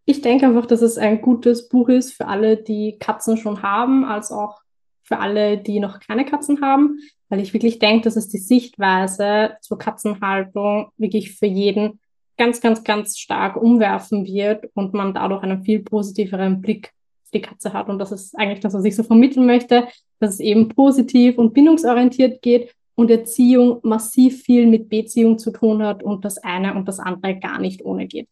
Ich 0.04 0.22
denke 0.22 0.46
einfach, 0.46 0.66
dass 0.66 0.82
es 0.82 0.98
ein 0.98 1.20
gutes 1.20 1.68
Buch 1.68 1.88
ist 1.88 2.14
für 2.14 2.26
alle, 2.26 2.56
die 2.56 2.96
Katzen 2.98 3.36
schon 3.36 3.62
haben, 3.62 4.04
als 4.04 4.32
auch 4.32 4.60
für 5.02 5.18
alle, 5.18 5.58
die 5.58 5.80
noch 5.80 6.00
keine 6.00 6.24
Katzen 6.24 6.60
haben, 6.60 6.98
weil 7.28 7.40
ich 7.40 7.52
wirklich 7.52 7.78
denke, 7.78 8.04
dass 8.04 8.16
es 8.16 8.28
die 8.28 8.38
Sichtweise 8.38 9.56
zur 9.60 9.78
Katzenhaltung 9.78 10.90
wirklich 10.96 11.32
für 11.32 11.46
jeden 11.46 12.00
ganz, 12.36 12.60
ganz, 12.60 12.84
ganz 12.84 13.18
stark 13.18 13.56
umwerfen 13.56 14.24
wird 14.24 14.70
und 14.74 14.94
man 14.94 15.12
dadurch 15.12 15.42
einen 15.42 15.62
viel 15.62 15.80
positiveren 15.80 16.60
Blick 16.60 16.92
auf 17.24 17.30
die 17.32 17.42
Katze 17.42 17.72
hat. 17.72 17.88
Und 17.88 17.98
das 17.98 18.12
ist 18.12 18.38
eigentlich 18.38 18.60
das, 18.60 18.74
was 18.74 18.84
ich 18.84 18.96
so 18.96 19.02
vermitteln 19.02 19.44
möchte, 19.44 19.88
dass 20.20 20.34
es 20.34 20.40
eben 20.40 20.68
positiv 20.68 21.36
und 21.36 21.52
bindungsorientiert 21.52 22.40
geht 22.40 22.74
und 22.94 23.10
Erziehung 23.10 23.80
massiv 23.82 24.42
viel 24.42 24.66
mit 24.66 24.88
Beziehung 24.88 25.38
zu 25.38 25.50
tun 25.50 25.82
hat 25.82 26.02
und 26.02 26.24
das 26.24 26.38
eine 26.38 26.74
und 26.74 26.88
das 26.88 26.98
andere 26.98 27.38
gar 27.38 27.60
nicht 27.60 27.84
ohne 27.84 28.06
geht. 28.06 28.28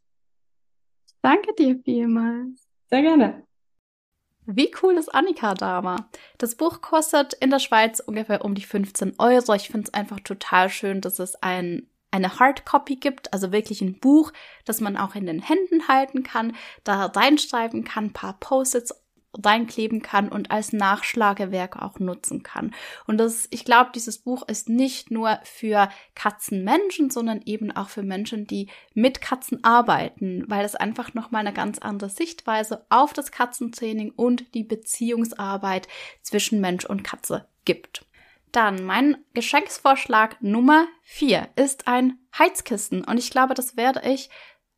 Danke 1.22 1.52
dir 1.54 1.78
vielmals. 1.84 2.66
Sehr 2.88 3.02
gerne. 3.02 3.45
Wie 4.46 4.72
cool 4.80 4.94
ist 4.94 5.12
Annika 5.12 5.54
da 5.54 5.82
war. 5.82 6.08
Das 6.38 6.54
Buch 6.54 6.80
kostet 6.80 7.34
in 7.34 7.50
der 7.50 7.58
Schweiz 7.58 7.98
ungefähr 8.00 8.44
um 8.44 8.54
die 8.54 8.64
15 8.64 9.14
Euro. 9.18 9.54
Ich 9.54 9.68
finde 9.68 9.88
es 9.88 9.94
einfach 9.94 10.20
total 10.20 10.70
schön, 10.70 11.00
dass 11.00 11.18
es 11.18 11.34
ein, 11.42 11.88
eine 12.12 12.38
Hardcopy 12.38 12.96
gibt, 12.96 13.32
also 13.32 13.50
wirklich 13.50 13.80
ein 13.80 13.98
Buch, 13.98 14.32
das 14.64 14.80
man 14.80 14.96
auch 14.96 15.16
in 15.16 15.26
den 15.26 15.42
Händen 15.42 15.88
halten 15.88 16.22
kann, 16.22 16.54
da 16.84 17.06
reinschreiben 17.06 17.82
kann, 17.82 18.06
ein 18.06 18.12
paar 18.12 18.38
Post-its 18.38 18.94
reinkleben 19.42 20.02
kann 20.02 20.28
und 20.28 20.50
als 20.50 20.72
Nachschlagewerk 20.72 21.76
auch 21.76 21.98
nutzen 21.98 22.42
kann. 22.42 22.74
Und 23.06 23.18
das, 23.18 23.46
ich 23.50 23.64
glaube, 23.64 23.90
dieses 23.94 24.18
Buch 24.18 24.46
ist 24.48 24.68
nicht 24.68 25.10
nur 25.10 25.38
für 25.44 25.88
Katzenmenschen, 26.14 27.10
sondern 27.10 27.42
eben 27.44 27.70
auch 27.72 27.88
für 27.88 28.02
Menschen, 28.02 28.46
die 28.46 28.68
mit 28.94 29.20
Katzen 29.20 29.62
arbeiten, 29.64 30.44
weil 30.48 30.64
es 30.64 30.74
einfach 30.74 31.14
nochmal 31.14 31.40
eine 31.40 31.54
ganz 31.54 31.78
andere 31.78 32.10
Sichtweise 32.10 32.86
auf 32.88 33.12
das 33.12 33.30
Katzentraining 33.30 34.10
und 34.10 34.54
die 34.54 34.64
Beziehungsarbeit 34.64 35.88
zwischen 36.22 36.60
Mensch 36.60 36.84
und 36.84 37.04
Katze 37.04 37.48
gibt. 37.64 38.04
Dann 38.52 38.84
mein 38.84 39.18
Geschenksvorschlag 39.34 40.40
Nummer 40.40 40.86
vier 41.02 41.48
ist 41.56 41.88
ein 41.88 42.18
Heizkissen 42.38 43.04
und 43.04 43.18
ich 43.18 43.30
glaube, 43.30 43.54
das 43.54 43.76
werde 43.76 44.00
ich 44.08 44.30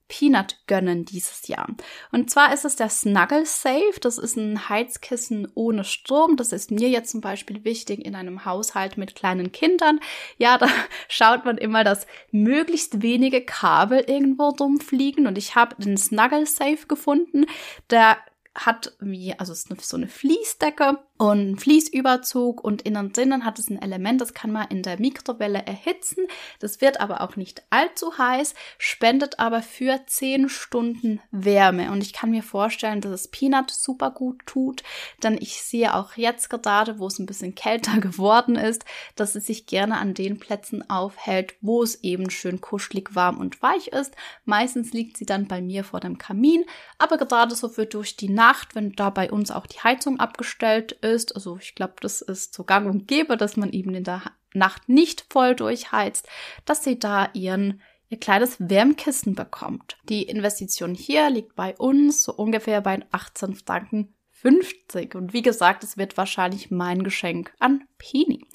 Peanut 0.09 0.57
gönnen 0.67 1.05
dieses 1.05 1.47
Jahr. 1.49 1.69
Und 2.13 2.31
zwar 2.31 2.53
ist 2.53 2.65
es 2.65 2.77
der 2.77 2.89
Snuggle 2.89 3.45
Safe. 3.45 4.01
Das 4.01 4.19
ist 4.19 4.37
ein 4.37 4.69
Heizkissen 4.69 5.47
ohne 5.55 5.85
Strom. 5.85 6.37
Das 6.37 6.53
ist 6.53 6.71
mir 6.71 6.89
jetzt 6.89 7.11
zum 7.11 7.21
Beispiel 7.21 7.65
wichtig 7.65 8.05
in 8.05 8.15
einem 8.15 8.45
Haushalt 8.45 8.97
mit 8.97 9.15
kleinen 9.15 9.53
Kindern. 9.53 10.01
Ja, 10.39 10.59
da 10.59 10.69
schaut 11.09 11.45
man 11.45 11.59
immer, 11.59 11.85
dass 11.85 12.07
möglichst 12.31 13.03
wenige 13.03 13.45
Kabel 13.45 14.01
irgendwo 14.01 14.49
rumfliegen. 14.49 15.27
Und 15.27 15.39
ich 15.39 15.55
habe 15.55 15.77
den 15.83 15.97
Snuggle 15.97 16.47
Safe 16.47 16.87
gefunden. 16.89 17.45
Der 17.91 18.19
hat 18.55 18.97
wie, 19.01 19.39
also 19.39 19.53
ist 19.53 19.69
so 19.83 19.97
eine 19.97 20.09
Fließdecke 20.09 20.99
und 21.19 21.61
Fließüberzug 21.61 22.63
und 22.63 22.83
innen 22.83 23.13
drinnen 23.13 23.45
hat 23.45 23.59
es 23.59 23.69
ein 23.71 23.83
Element, 23.83 24.21
das 24.21 24.35
kann 24.35 24.53
man 24.53 24.69
in 24.69 24.85
der 24.85 25.01
Mikrowelle 25.01 25.67
erhitzen. 25.67 26.29
Das 26.61 26.81
wird 26.81 27.01
aber 27.01 27.23
auch 27.23 27.35
nicht 27.35 27.65
allzu 27.71 28.17
heiß, 28.17 28.55
spendet 28.79 29.41
aber 29.41 29.61
für 29.63 29.99
10 30.07 30.49
Stunden 30.49 31.21
Wärme. 31.33 31.91
Und 31.91 32.03
ich 32.03 32.13
kann 32.13 32.31
mir 32.31 32.45
vorstellen, 32.45 33.01
dass 33.01 33.11
es 33.11 33.29
Peanut 33.29 33.73
super 33.73 34.13
gut 34.13 34.47
tut, 34.47 34.85
denn 35.25 35.39
ich 35.41 35.61
sehe 35.61 35.93
auch 35.93 36.13
jetzt 36.15 36.51
gerade, 36.51 37.01
wo 37.01 37.09
es 37.09 37.19
ein 37.19 37.27
bisschen 37.27 37.57
kälter 37.57 37.99
geworden 38.01 38.55
ist, 38.55 38.85
dass 39.17 39.35
es 39.35 39.47
sich 39.47 39.67
gerne 39.67 39.99
an 39.99 40.15
den 40.15 40.39
Plätzen 40.39 40.89
aufhält, 40.89 41.55
wo 41.61 41.83
es 41.83 42.05
eben 42.05 42.31
schön 42.31 42.61
kuschelig 42.61 43.17
warm 43.17 43.39
und 43.39 43.61
weich 43.61 43.89
ist. 43.89 44.15
Meistens 44.45 44.93
liegt 44.93 45.17
sie 45.17 45.27
dann 45.27 45.49
bei 45.49 45.61
mir 45.61 45.83
vor 45.83 45.99
dem 45.99 46.17
Kamin, 46.17 46.65
aber 46.99 47.19
gerade 47.19 47.57
so 47.57 47.69
für 47.69 47.87
durch 47.87 48.17
die 48.17 48.29
Nacht, 48.29 48.77
wenn 48.77 48.93
da 48.93 49.11
bei 49.11 49.33
uns 49.33 49.51
auch 49.51 49.67
die 49.67 49.81
Heizung 49.81 50.21
abgestellt 50.21 50.93
ist, 50.93 51.08
ist. 51.09 51.35
Also 51.35 51.59
ich 51.61 51.75
glaube, 51.75 51.95
das 52.01 52.21
ist 52.21 52.55
so 52.55 52.65
gang 52.65 52.89
und 52.89 53.09
gäbe, 53.09 53.37
dass 53.37 53.57
man 53.57 53.73
eben 53.73 53.95
in 53.95 54.05
der 54.05 54.23
Nacht 54.55 54.89
nicht 54.89 55.27
voll 55.31 55.55
durchheizt, 55.55 56.29
dass 56.65 56.85
sie 56.85 56.99
da 56.99 57.31
ihren 57.35 57.81
ihr 58.11 58.19
kleines 58.19 58.57
Wärmkissen 58.59 59.35
bekommt. 59.35 59.99
Die 60.09 60.23
Investition 60.23 60.95
hier 60.95 61.29
liegt 61.31 61.55
bei 61.55 61.77
uns 61.77 62.23
so 62.23 62.33
ungefähr 62.33 62.81
bei 62.81 63.01
18 63.11 63.55
Franken 63.55 64.15
50. 64.41 65.17
Und 65.17 65.33
wie 65.33 65.43
gesagt, 65.43 65.83
es 65.83 65.97
wird 65.97 66.17
wahrscheinlich 66.17 66.71
mein 66.71 67.03
Geschenk 67.03 67.53
an 67.59 67.85
Penny. 67.99 68.47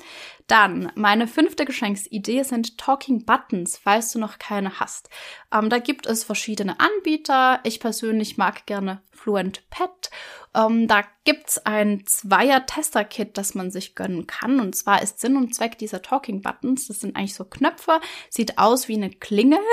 Dann, 0.48 0.92
meine 0.96 1.28
fünfte 1.28 1.66
Geschenksidee 1.66 2.44
sind 2.44 2.78
Talking 2.78 3.26
Buttons, 3.26 3.78
falls 3.78 4.14
du 4.14 4.20
noch 4.20 4.40
keine 4.40 4.80
hast. 4.80 5.10
Ähm, 5.54 5.70
da 5.70 5.80
gibt 5.80 6.06
es 6.06 6.24
verschiedene 6.24 6.80
Anbieter. 6.80 7.60
Ich 7.64 7.82
persönlich 7.82 8.38
mag 8.38 8.66
gerne 8.66 9.02
Fluent 9.12 9.70
Pet. 9.70 10.10
Ähm, 10.56 10.88
da 10.88 11.02
gibt's 11.26 11.58
ein 11.66 12.06
Zweier-Tester-Kit, 12.06 13.38
das 13.38 13.54
man 13.54 13.70
sich 13.70 13.96
gönnen 13.96 14.26
kann. 14.26 14.62
Und 14.62 14.76
zwar 14.76 15.02
ist 15.02 15.20
Sinn 15.20 15.36
und 15.36 15.54
Zweck 15.54 15.78
dieser 15.78 16.02
Talking 16.02 16.42
Buttons, 16.42 16.88
das 16.88 17.02
sind 17.02 17.18
eigentlich 17.18 17.36
so 17.36 17.44
Knöpfe, 17.44 18.00
sieht 18.30 18.58
aus 18.58 18.88
wie 18.88 18.96
eine 18.96 19.10
Klingel. 19.10 19.60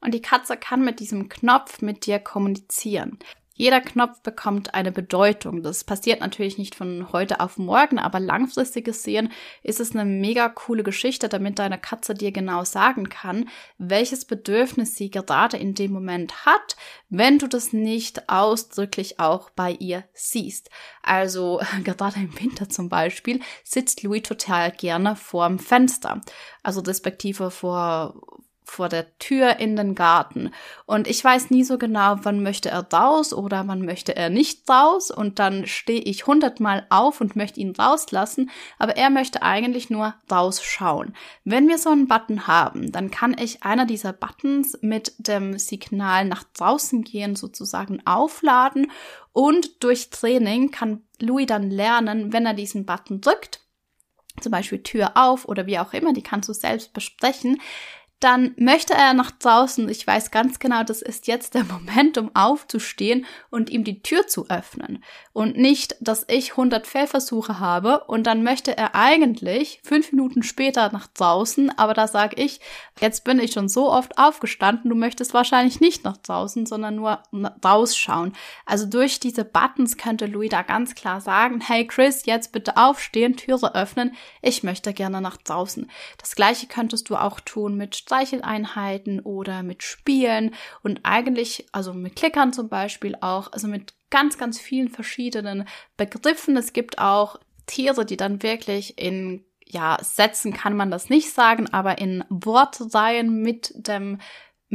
Und 0.00 0.12
die 0.12 0.20
Katze 0.20 0.58
kann 0.58 0.84
mit 0.84 1.00
diesem 1.00 1.30
Knopf 1.30 1.80
mit 1.80 2.04
dir 2.04 2.18
kommunizieren. 2.18 3.18
Jeder 3.56 3.80
Knopf 3.80 4.20
bekommt 4.22 4.74
eine 4.74 4.90
Bedeutung. 4.90 5.62
Das 5.62 5.84
passiert 5.84 6.20
natürlich 6.20 6.58
nicht 6.58 6.74
von 6.74 7.12
heute 7.12 7.38
auf 7.38 7.56
morgen, 7.56 8.00
aber 8.00 8.18
langfristig 8.18 8.84
gesehen 8.84 9.30
ist 9.62 9.78
es 9.78 9.94
eine 9.94 10.04
mega 10.04 10.48
coole 10.48 10.82
Geschichte, 10.82 11.28
damit 11.28 11.60
deine 11.60 11.78
Katze 11.78 12.14
dir 12.14 12.32
genau 12.32 12.64
sagen 12.64 13.08
kann, 13.08 13.48
welches 13.78 14.24
Bedürfnis 14.24 14.96
sie 14.96 15.08
gerade 15.08 15.56
in 15.56 15.74
dem 15.74 15.92
Moment 15.92 16.44
hat, 16.44 16.76
wenn 17.10 17.38
du 17.38 17.46
das 17.46 17.72
nicht 17.72 18.28
ausdrücklich 18.28 19.20
auch 19.20 19.50
bei 19.50 19.70
ihr 19.70 20.02
siehst. 20.14 20.68
Also 21.04 21.60
gerade 21.84 22.18
im 22.18 22.36
Winter 22.40 22.68
zum 22.68 22.88
Beispiel 22.88 23.40
sitzt 23.62 24.02
Louis 24.02 24.22
total 24.22 24.72
gerne 24.72 25.14
vorm 25.14 25.60
Fenster. 25.60 26.20
Also 26.64 26.80
respektive 26.80 27.52
vor, 27.52 28.20
vor 28.64 28.88
der 28.88 29.16
Tür 29.18 29.58
in 29.60 29.76
den 29.76 29.94
Garten. 29.94 30.50
Und 30.86 31.06
ich 31.06 31.22
weiß 31.22 31.50
nie 31.50 31.64
so 31.64 31.78
genau, 31.78 32.16
wann 32.22 32.42
möchte 32.42 32.70
er 32.70 32.86
raus 32.92 33.32
oder 33.32 33.68
wann 33.68 33.84
möchte 33.84 34.16
er 34.16 34.30
nicht 34.30 34.68
raus. 34.68 35.10
Und 35.10 35.38
dann 35.38 35.66
stehe 35.66 36.00
ich 36.00 36.26
hundertmal 36.26 36.86
auf 36.90 37.20
und 37.20 37.36
möchte 37.36 37.60
ihn 37.60 37.76
rauslassen, 37.76 38.50
aber 38.78 38.96
er 38.96 39.10
möchte 39.10 39.42
eigentlich 39.42 39.90
nur 39.90 40.14
rausschauen. 40.30 41.14
Wenn 41.44 41.68
wir 41.68 41.78
so 41.78 41.90
einen 41.90 42.08
Button 42.08 42.46
haben, 42.46 42.90
dann 42.90 43.10
kann 43.10 43.36
ich 43.38 43.62
einer 43.62 43.86
dieser 43.86 44.12
Buttons 44.12 44.78
mit 44.80 45.12
dem 45.18 45.58
Signal 45.58 46.24
nach 46.24 46.44
draußen 46.54 47.04
gehen 47.04 47.36
sozusagen 47.36 48.04
aufladen 48.06 48.90
und 49.32 49.82
durch 49.82 50.10
Training 50.10 50.70
kann 50.70 51.02
Louis 51.20 51.46
dann 51.46 51.70
lernen, 51.70 52.32
wenn 52.32 52.46
er 52.46 52.54
diesen 52.54 52.86
Button 52.86 53.20
drückt, 53.20 53.60
zum 54.40 54.52
Beispiel 54.52 54.82
Tür 54.82 55.12
auf 55.16 55.46
oder 55.46 55.66
wie 55.66 55.78
auch 55.78 55.92
immer, 55.92 56.12
die 56.12 56.22
kannst 56.22 56.48
du 56.48 56.52
selbst 56.52 56.92
besprechen, 56.92 57.60
dann 58.20 58.54
möchte 58.56 58.94
er 58.94 59.12
nach 59.12 59.30
draußen. 59.30 59.88
Ich 59.88 60.06
weiß 60.06 60.30
ganz 60.30 60.58
genau, 60.58 60.82
das 60.82 61.02
ist 61.02 61.26
jetzt 61.26 61.54
der 61.54 61.64
Moment, 61.70 62.16
um 62.16 62.34
aufzustehen 62.34 63.26
und 63.50 63.70
ihm 63.70 63.84
die 63.84 64.02
Tür 64.02 64.26
zu 64.26 64.48
öffnen. 64.48 65.04
Und 65.32 65.56
nicht, 65.56 65.96
dass 66.00 66.24
ich 66.28 66.52
100 66.52 66.86
Fehlversuche 66.86 67.58
habe 67.58 68.04
und 68.04 68.26
dann 68.26 68.42
möchte 68.42 68.76
er 68.76 68.94
eigentlich 68.94 69.80
fünf 69.82 70.12
Minuten 70.12 70.42
später 70.42 70.90
nach 70.92 71.06
draußen, 71.08 71.76
aber 71.76 71.92
da 71.92 72.08
sage 72.08 72.40
ich, 72.42 72.60
jetzt 73.00 73.24
bin 73.24 73.38
ich 73.38 73.52
schon 73.52 73.68
so 73.68 73.90
oft 73.90 74.16
aufgestanden, 74.16 74.90
du 74.90 74.96
möchtest 74.96 75.34
wahrscheinlich 75.34 75.80
nicht 75.80 76.04
nach 76.04 76.16
draußen, 76.16 76.66
sondern 76.66 76.96
nur 76.96 77.22
rausschauen. 77.64 78.32
Also 78.64 78.86
durch 78.86 79.20
diese 79.20 79.44
Buttons 79.44 79.96
könnte 79.96 80.26
Louis 80.26 80.50
da 80.50 80.62
ganz 80.62 80.94
klar 80.94 81.20
sagen, 81.20 81.60
hey 81.60 81.86
Chris, 81.86 82.26
jetzt 82.26 82.52
bitte 82.52 82.76
aufstehen, 82.76 83.36
Türe 83.36 83.74
öffnen, 83.74 84.14
ich 84.40 84.62
möchte 84.62 84.94
gerne 84.94 85.20
nach 85.20 85.36
draußen. 85.36 85.90
Das 86.18 86.36
gleiche 86.36 86.66
könntest 86.66 87.10
du 87.10 87.16
auch 87.16 87.40
tun 87.40 87.76
mit 87.76 88.03
Streicheleinheiten 88.04 89.20
oder 89.20 89.62
mit 89.62 89.82
Spielen 89.82 90.54
und 90.82 91.00
eigentlich, 91.04 91.66
also 91.72 91.94
mit 91.94 92.16
Klickern 92.16 92.52
zum 92.52 92.68
Beispiel 92.68 93.16
auch, 93.20 93.50
also 93.52 93.66
mit 93.66 93.94
ganz, 94.10 94.36
ganz 94.36 94.60
vielen 94.60 94.90
verschiedenen 94.90 95.66
Begriffen. 95.96 96.56
Es 96.56 96.74
gibt 96.74 96.98
auch 96.98 97.40
Tiere, 97.66 98.04
die 98.04 98.18
dann 98.18 98.42
wirklich 98.42 98.98
in 98.98 99.44
ja, 99.66 99.98
Sätzen 100.02 100.52
kann 100.52 100.76
man 100.76 100.90
das 100.90 101.08
nicht 101.08 101.32
sagen, 101.32 101.72
aber 101.72 101.98
in 101.98 102.24
Wortreihen 102.28 103.40
mit 103.40 103.72
dem 103.74 104.20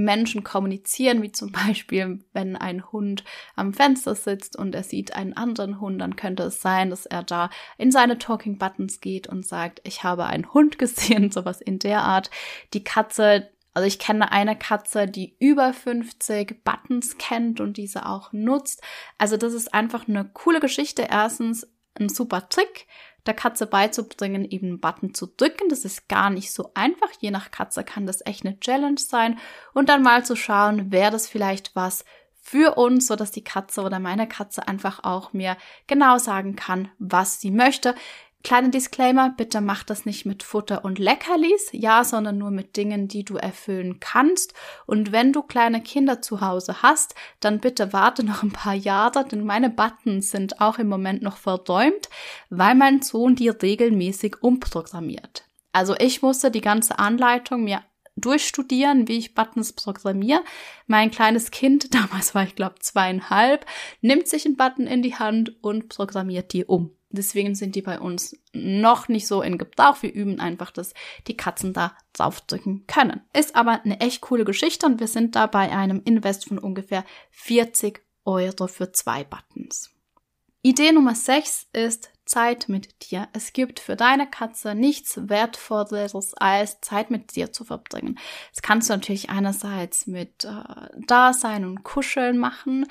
Menschen 0.04 0.44
kommunizieren, 0.44 1.22
wie 1.22 1.32
zum 1.32 1.52
Beispiel, 1.52 2.20
wenn 2.34 2.56
ein 2.56 2.92
Hund 2.92 3.24
am 3.56 3.74
Fenster 3.74 4.16
sitzt 4.16 4.56
und 4.56 4.76
er 4.76 4.84
sieht 4.84 5.16
einen 5.16 5.34
anderen 5.34 5.80
Hund, 5.80 6.02
dann 6.02 6.16
könnte 6.16 6.44
es 6.44 6.62
sein, 6.62 6.90
dass 6.90 7.06
er 7.06 7.24
da 7.24 7.50
in 7.78 7.92
seine 7.92 8.18
Talking 8.18 8.58
Buttons 8.58 9.02
geht 9.02 9.28
und 9.28 9.46
sagt, 9.46 9.82
ich 9.84 10.04
habe 10.04 10.26
einen 10.26 10.54
Hund 10.54 10.78
gesehen, 10.80 11.32
sowas 11.32 11.62
in 11.62 11.80
der 11.80 12.04
Art. 12.04 12.30
Die 12.74 12.84
Katze 12.84 13.50
also 13.76 13.88
ich 13.88 14.00
kenne 14.00 14.32
eine 14.32 14.58
Katze, 14.58 15.06
die 15.06 15.38
über 15.40 15.74
50 15.74 16.64
Buttons 16.64 17.18
kennt 17.18 17.62
und 17.62 17.78
diese 17.78 18.08
auch 18.08 18.34
nutzt. 18.34 18.82
Also 19.18 19.38
das 19.38 19.54
ist 19.54 19.74
einfach 19.74 20.08
eine 20.08 20.26
coole 20.26 20.60
Geschichte. 20.60 21.08
Erstens 21.10 21.68
ein 22.00 22.10
super 22.10 22.50
Trick 22.50 22.88
der 23.26 23.34
Katze 23.34 23.68
beizubringen, 23.68 24.46
eben 24.50 24.68
einen 24.68 24.80
Button 24.80 25.14
zu 25.14 25.28
drücken. 25.28 25.70
Das 25.70 25.86
ist 25.86 26.08
gar 26.08 26.30
nicht 26.30 26.52
so 26.52 26.72
einfach. 26.74 27.10
Je 27.20 27.32
nach 27.32 27.52
Katze 27.52 27.84
kann 27.84 28.06
das 28.06 28.26
echt 28.26 28.46
eine 28.46 28.60
Challenge 28.60 29.00
sein. 29.00 29.38
Und 29.74 29.90
dann 29.90 30.04
mal 30.04 30.26
zu 30.26 30.36
schauen, 30.36 30.92
wäre 30.92 31.12
das 31.12 31.28
vielleicht 31.28 31.76
was 31.76 32.06
für 32.42 32.78
uns, 32.78 33.08
so 33.08 33.16
dass 33.16 33.32
die 33.32 33.44
Katze 33.44 33.82
oder 33.82 34.00
meine 34.00 34.28
Katze 34.28 34.68
einfach 34.68 35.04
auch 35.04 35.34
mir 35.34 35.58
genau 35.88 36.18
sagen 36.18 36.56
kann, 36.56 36.90
was 36.98 37.40
sie 37.40 37.52
möchte. 37.52 37.94
Kleiner 38.42 38.70
Disclaimer, 38.70 39.34
bitte 39.36 39.60
mach 39.60 39.84
das 39.84 40.06
nicht 40.06 40.26
mit 40.26 40.44
Futter 40.44 40.86
und 40.86 40.98
Leckerlis, 40.98 41.70
ja, 41.74 42.06
sondern 42.06 42.38
nur 42.38 42.52
mit 42.52 42.78
Dingen, 42.78 43.10
die 43.10 43.26
du 43.26 43.36
erfüllen 43.36 44.00
kannst. 44.00 44.54
Und 44.86 45.12
wenn 45.12 45.34
du 45.34 45.44
kleine 45.44 45.84
Kinder 45.84 46.22
zu 46.22 46.40
Hause 46.40 46.82
hast, 46.82 47.16
dann 47.42 47.60
bitte 47.60 47.92
warte 47.92 48.26
noch 48.26 48.42
ein 48.42 48.54
paar 48.54 48.74
Jahre, 48.74 49.26
denn 49.26 49.44
meine 49.44 49.70
Buttons 49.70 50.32
sind 50.32 50.62
auch 50.62 50.80
im 50.80 50.88
Moment 50.88 51.22
noch 51.22 51.36
verdäumt, 51.36 52.10
weil 52.50 52.76
mein 52.76 53.02
Sohn 53.02 53.36
die 53.36 53.50
regelmäßig 53.50 54.42
umprogrammiert. 54.42 55.44
Also 55.74 55.96
ich 56.00 56.22
musste 56.22 56.50
die 56.50 56.62
ganze 56.62 56.98
Anleitung 56.98 57.66
mir 57.66 57.84
durchstudieren, 58.22 59.08
wie 59.08 59.18
ich 59.18 59.36
Buttons 59.36 59.74
programmiere. 59.74 60.44
Mein 60.88 61.12
kleines 61.12 61.52
Kind, 61.52 61.94
damals 61.94 62.36
war 62.36 62.44
ich 62.44 62.56
glaube 62.56 62.80
zweieinhalb, 62.80 63.66
nimmt 64.02 64.28
sich 64.28 64.46
einen 64.46 64.58
Button 64.58 64.88
in 64.88 65.02
die 65.02 65.16
Hand 65.16 65.64
und 65.64 65.90
programmiert 65.90 66.54
die 66.54 66.66
um. 66.66 66.92
Deswegen 67.12 67.56
sind 67.56 67.76
die 67.76 67.82
bei 67.82 68.00
uns 68.00 68.38
noch 68.54 69.08
nicht 69.08 69.26
so 69.26 69.42
in 69.42 69.58
Gebrauch. 69.58 69.98
Wir 70.02 70.14
üben 70.14 70.40
einfach, 70.40 70.70
dass 70.70 70.94
die 71.28 71.36
Katzen 71.36 71.74
da 71.74 71.98
draufdrücken 72.14 72.86
können. 72.86 73.22
Ist 73.34 73.56
aber 73.56 73.82
eine 73.84 74.00
echt 74.00 74.22
coole 74.22 74.46
Geschichte 74.46 74.86
und 74.86 75.00
wir 75.00 75.08
sind 75.08 75.36
da 75.36 75.48
bei 75.48 75.72
einem 75.72 76.02
Invest 76.06 76.48
von 76.48 76.60
ungefähr 76.60 77.04
40 77.32 78.02
Euro 78.26 78.68
für 78.68 78.92
zwei 78.92 79.24
Buttons. 79.24 79.90
Idee 80.62 80.92
Nummer 80.92 81.16
6 81.16 81.68
ist 81.74 82.12
Zeit 82.30 82.70
mit 82.70 83.10
dir. 83.10 83.28
Es 83.34 83.54
gibt 83.54 83.80
für 83.80 83.96
deine 83.96 84.30
Katze 84.30 84.76
nichts 84.76 85.20
Wertvolleres 85.30 86.36
als 86.36 86.80
Zeit 86.80 87.10
mit 87.10 87.36
dir 87.36 87.52
zu 87.52 87.66
verbringen. 87.66 88.20
Das 88.54 88.62
kannst 88.62 88.90
du 88.90 88.94
natürlich 88.94 89.30
einerseits 89.30 90.06
mit 90.06 90.46
äh, 90.46 90.50
Dasein 91.08 91.66
und 91.66 91.84
Kuscheln 91.84 92.38
machen 92.38 92.86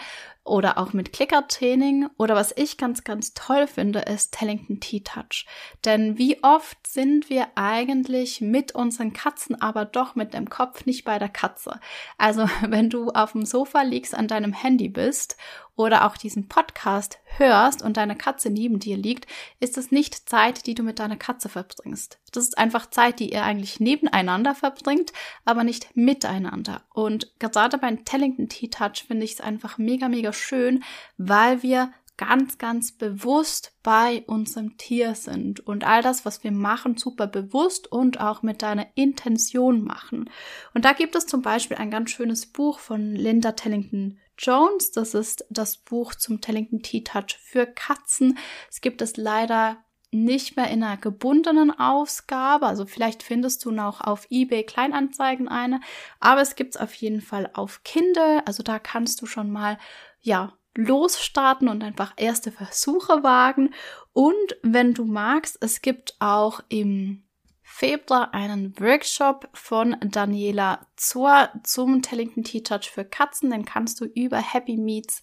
oder 0.48 0.78
auch 0.78 0.92
mit 0.92 1.12
Klickertraining. 1.12 2.08
Oder 2.16 2.34
was 2.34 2.52
ich 2.56 2.76
ganz, 2.76 3.04
ganz 3.04 3.34
toll 3.34 3.66
finde, 3.66 4.00
ist 4.00 4.32
Tellington 4.32 4.80
T-Touch. 4.80 5.46
Denn 5.84 6.18
wie 6.18 6.42
oft 6.42 6.78
sind 6.86 7.30
wir 7.30 7.48
eigentlich 7.54 8.40
mit 8.40 8.74
unseren 8.74 9.12
Katzen, 9.12 9.60
aber 9.60 9.84
doch 9.84 10.14
mit 10.14 10.34
dem 10.34 10.48
Kopf 10.50 10.86
nicht 10.86 11.04
bei 11.04 11.18
der 11.18 11.28
Katze? 11.28 11.80
Also 12.16 12.48
wenn 12.68 12.90
du 12.90 13.10
auf 13.10 13.32
dem 13.32 13.44
Sofa 13.44 13.82
liegst, 13.82 14.14
an 14.14 14.28
deinem 14.28 14.52
Handy 14.52 14.88
bist 14.88 15.36
oder 15.76 16.06
auch 16.06 16.16
diesen 16.16 16.48
Podcast 16.48 17.20
hörst 17.36 17.82
und 17.82 17.96
deine 17.96 18.16
Katze 18.16 18.50
neben 18.50 18.80
dir 18.80 18.96
liegt, 18.96 19.26
ist 19.60 19.78
es 19.78 19.92
nicht 19.92 20.28
Zeit, 20.28 20.66
die 20.66 20.74
du 20.74 20.82
mit 20.82 20.98
deiner 20.98 21.16
Katze 21.16 21.48
verbringst. 21.48 22.18
Das 22.32 22.44
ist 22.44 22.58
einfach 22.58 22.86
Zeit, 22.90 23.20
die 23.20 23.32
ihr 23.32 23.44
eigentlich 23.44 23.80
nebeneinander 23.80 24.54
verbringt, 24.54 25.12
aber 25.44 25.64
nicht 25.64 25.96
miteinander. 25.96 26.82
Und 26.92 27.32
gerade 27.38 27.78
beim 27.78 28.04
Tellington 28.04 28.48
T-Touch 28.48 29.04
finde 29.06 29.24
ich 29.24 29.34
es 29.34 29.40
einfach 29.40 29.78
mega, 29.78 30.08
mega 30.08 30.32
schön, 30.32 30.84
weil 31.16 31.62
wir 31.62 31.92
ganz, 32.18 32.58
ganz 32.58 32.92
bewusst 32.92 33.72
bei 33.82 34.24
unserem 34.26 34.76
Tier 34.76 35.14
sind 35.14 35.60
und 35.60 35.84
all 35.84 36.02
das, 36.02 36.24
was 36.24 36.44
wir 36.44 36.50
machen, 36.50 36.98
super 36.98 37.26
bewusst 37.26 37.90
und 37.90 38.20
auch 38.20 38.42
mit 38.42 38.60
deiner 38.60 38.88
Intention 38.96 39.82
machen. 39.82 40.28
Und 40.74 40.84
da 40.84 40.92
gibt 40.92 41.14
es 41.14 41.26
zum 41.26 41.40
Beispiel 41.40 41.78
ein 41.78 41.90
ganz 41.90 42.10
schönes 42.10 42.44
Buch 42.46 42.80
von 42.80 43.14
Linda 43.14 43.52
Tellington 43.52 44.18
Jones. 44.36 44.90
Das 44.90 45.14
ist 45.14 45.46
das 45.48 45.78
Buch 45.78 46.14
zum 46.14 46.40
Tellington 46.40 46.82
Tea 46.82 47.04
Touch 47.04 47.38
für 47.40 47.66
Katzen. 47.66 48.36
Es 48.68 48.80
gibt 48.80 49.00
es 49.00 49.16
leider 49.16 49.78
nicht 50.10 50.56
mehr 50.56 50.70
in 50.70 50.82
einer 50.82 50.96
gebundenen 50.96 51.70
Ausgabe. 51.70 52.66
Also 52.66 52.86
vielleicht 52.86 53.22
findest 53.22 53.64
du 53.64 53.70
noch 53.70 54.00
auf 54.00 54.26
eBay 54.30 54.64
Kleinanzeigen 54.64 55.48
eine, 55.48 55.80
aber 56.20 56.40
es 56.40 56.56
gibt 56.56 56.74
es 56.74 56.80
auf 56.80 56.94
jeden 56.94 57.20
Fall 57.20 57.50
auf 57.52 57.82
Kindle. 57.84 58.42
Also 58.46 58.62
da 58.62 58.78
kannst 58.78 59.20
du 59.22 59.26
schon 59.26 59.50
mal, 59.50 59.78
ja, 60.20 60.54
losstarten 60.74 61.68
und 61.68 61.82
einfach 61.82 62.12
erste 62.16 62.52
Versuche 62.52 63.22
wagen. 63.22 63.74
Und 64.12 64.56
wenn 64.62 64.94
du 64.94 65.04
magst, 65.04 65.58
es 65.60 65.82
gibt 65.82 66.14
auch 66.20 66.60
im 66.68 67.24
Februar 67.62 68.32
einen 68.32 68.78
Workshop 68.80 69.48
von 69.52 69.96
Daniela 70.00 70.86
Zohr 70.96 71.50
zum 71.64 72.00
Tellington 72.02 72.42
Tea 72.42 72.62
Touch 72.62 72.90
für 72.90 73.04
Katzen. 73.04 73.50
Den 73.50 73.64
kannst 73.64 74.00
du 74.00 74.06
über 74.06 74.38
Happy 74.38 74.76
Meets 74.76 75.20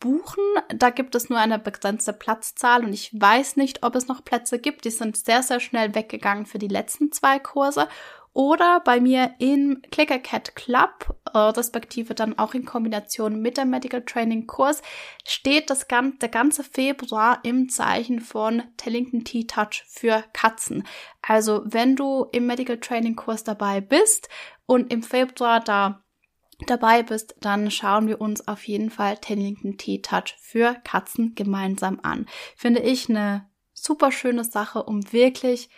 buchen. 0.00 0.42
Da 0.74 0.90
gibt 0.90 1.14
es 1.14 1.28
nur 1.28 1.38
eine 1.38 1.58
begrenzte 1.58 2.12
Platzzahl 2.12 2.84
und 2.84 2.92
ich 2.92 3.10
weiß 3.12 3.56
nicht, 3.56 3.82
ob 3.84 3.94
es 3.94 4.08
noch 4.08 4.24
Plätze 4.24 4.58
gibt. 4.58 4.84
Die 4.84 4.90
sind 4.90 5.16
sehr, 5.16 5.42
sehr 5.42 5.60
schnell 5.60 5.94
weggegangen 5.94 6.46
für 6.46 6.58
die 6.58 6.68
letzten 6.68 7.12
zwei 7.12 7.38
Kurse 7.38 7.86
oder 8.32 8.80
bei 8.80 9.00
mir 9.00 9.34
im 9.38 9.82
Clicker 9.90 10.18
Cat 10.18 10.54
Club, 10.54 11.16
äh, 11.34 11.38
respektive 11.38 12.14
dann 12.14 12.38
auch 12.38 12.54
in 12.54 12.64
Kombination 12.64 13.40
mit 13.40 13.56
dem 13.56 13.70
Medical 13.70 14.04
Training 14.04 14.46
Kurs, 14.46 14.82
steht 15.26 15.68
das 15.68 15.88
ganze, 15.88 16.18
der 16.18 16.28
ganze 16.28 16.62
Februar 16.62 17.40
im 17.42 17.68
Zeichen 17.68 18.20
von 18.20 18.62
Tellington 18.76 19.24
Tea 19.24 19.46
Touch 19.46 19.84
für 19.88 20.22
Katzen. 20.32 20.86
Also 21.22 21.62
wenn 21.64 21.96
du 21.96 22.26
im 22.30 22.46
Medical 22.46 22.78
Training 22.78 23.16
Kurs 23.16 23.42
dabei 23.42 23.80
bist 23.80 24.28
und 24.66 24.92
im 24.92 25.02
Februar 25.02 25.58
da 25.58 26.04
dabei 26.66 27.02
bist, 27.02 27.34
dann 27.40 27.70
schauen 27.70 28.06
wir 28.06 28.20
uns 28.20 28.46
auf 28.48 28.66
jeden 28.66 28.90
Fall 28.90 29.16
Tellington 29.18 29.78
Tea 29.78 30.02
Touch 30.02 30.36
für 30.40 30.76
Katzen 30.84 31.34
gemeinsam 31.34 32.00
an. 32.02 32.26
Finde 32.56 32.80
ich 32.80 33.08
eine 33.08 33.48
super 33.72 34.12
schöne 34.12 34.44
Sache, 34.44 34.82
um 34.82 35.12
wirklich 35.12 35.70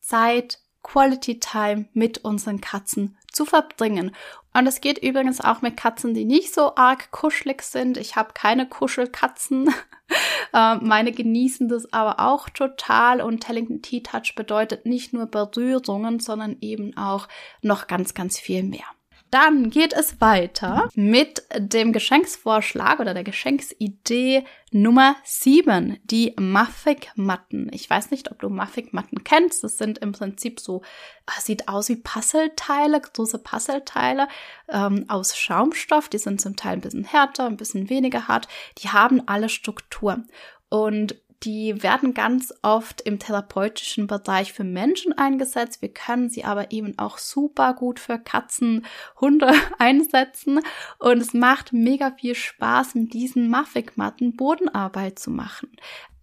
Zeit 0.00 0.60
Quality 0.82 1.40
Time 1.40 1.88
mit 1.92 2.18
unseren 2.18 2.60
Katzen 2.60 3.18
zu 3.32 3.44
verbringen. 3.44 4.14
Und 4.54 4.66
es 4.66 4.80
geht 4.80 4.98
übrigens 4.98 5.40
auch 5.40 5.60
mit 5.60 5.76
Katzen, 5.76 6.14
die 6.14 6.24
nicht 6.24 6.54
so 6.54 6.74
arg 6.76 7.10
kuschelig 7.10 7.62
sind. 7.62 7.96
Ich 7.96 8.16
habe 8.16 8.32
keine 8.34 8.68
Kuschelkatzen. 8.68 9.70
Äh, 10.54 10.76
meine 10.76 11.12
genießen 11.12 11.68
das 11.68 11.92
aber 11.92 12.26
auch 12.26 12.48
total. 12.48 13.20
Und 13.20 13.40
Tellington 13.40 13.82
Tea 13.82 14.02
Touch 14.02 14.34
bedeutet 14.34 14.86
nicht 14.86 15.12
nur 15.12 15.26
Berührungen, 15.26 16.20
sondern 16.20 16.56
eben 16.62 16.96
auch 16.96 17.28
noch 17.60 17.86
ganz, 17.86 18.14
ganz 18.14 18.38
viel 18.38 18.62
mehr. 18.62 18.86
Dann 19.30 19.68
geht 19.68 19.92
es 19.92 20.20
weiter 20.20 20.88
mit 20.94 21.42
dem 21.54 21.92
Geschenksvorschlag 21.92 22.98
oder 22.98 23.12
der 23.12 23.24
Geschenksidee 23.24 24.44
Nummer 24.70 25.16
7, 25.24 25.98
die 26.04 26.34
Muffig-Matten. 26.38 27.70
Ich 27.72 27.88
weiß 27.88 28.10
nicht, 28.10 28.30
ob 28.30 28.40
du 28.40 28.48
Muffig-Matten 28.48 29.24
kennst. 29.24 29.62
Das 29.64 29.76
sind 29.76 29.98
im 29.98 30.12
Prinzip 30.12 30.60
so, 30.60 30.82
ah, 31.26 31.40
sieht 31.40 31.68
aus 31.68 31.88
wie 31.90 31.96
Puzzleteile, 31.96 33.00
große 33.00 33.38
Puzzleteile 33.38 34.28
ähm, 34.68 35.04
aus 35.08 35.36
Schaumstoff. 35.36 36.08
Die 36.08 36.18
sind 36.18 36.40
zum 36.40 36.56
Teil 36.56 36.74
ein 36.74 36.80
bisschen 36.80 37.04
härter, 37.04 37.46
ein 37.46 37.56
bisschen 37.58 37.90
weniger 37.90 38.28
hart. 38.28 38.48
Die 38.78 38.88
haben 38.88 39.26
alle 39.26 39.48
Struktur. 39.50 40.24
Und 40.70 41.16
die 41.44 41.82
werden 41.82 42.14
ganz 42.14 42.52
oft 42.62 43.00
im 43.00 43.18
therapeutischen 43.18 44.06
Bereich 44.06 44.52
für 44.52 44.64
Menschen 44.64 45.12
eingesetzt. 45.12 45.82
Wir 45.82 45.92
können 45.92 46.28
sie 46.28 46.44
aber 46.44 46.72
eben 46.72 46.98
auch 46.98 47.18
super 47.18 47.74
gut 47.74 48.00
für 48.00 48.18
Katzen, 48.18 48.84
Hunde 49.20 49.52
einsetzen. 49.78 50.60
Und 50.98 51.18
es 51.18 51.34
macht 51.34 51.72
mega 51.72 52.12
viel 52.12 52.34
Spaß, 52.34 52.96
mit 52.96 53.14
diesen 53.14 53.48
Muffig-Matten 53.50 54.36
Bodenarbeit 54.36 55.18
zu 55.18 55.30
machen. 55.30 55.70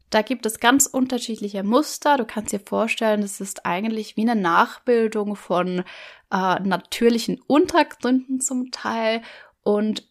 Da 0.10 0.22
gibt 0.22 0.46
es 0.46 0.60
ganz 0.60 0.86
unterschiedliche 0.86 1.64
Muster. 1.64 2.18
Du 2.18 2.26
kannst 2.26 2.52
dir 2.52 2.60
vorstellen, 2.60 3.24
es 3.24 3.42
ist 3.42 3.66
eigentlich 3.66 4.18
wie 4.18 4.30
eine 4.30 4.40
Nachbildung 4.40 5.36
von 5.36 5.84
äh, 6.32 6.60
natürlichen 6.60 7.42
Untergründen 7.48 8.40
zum 8.40 8.72
Teil. 8.72 9.22
Und 9.64 10.08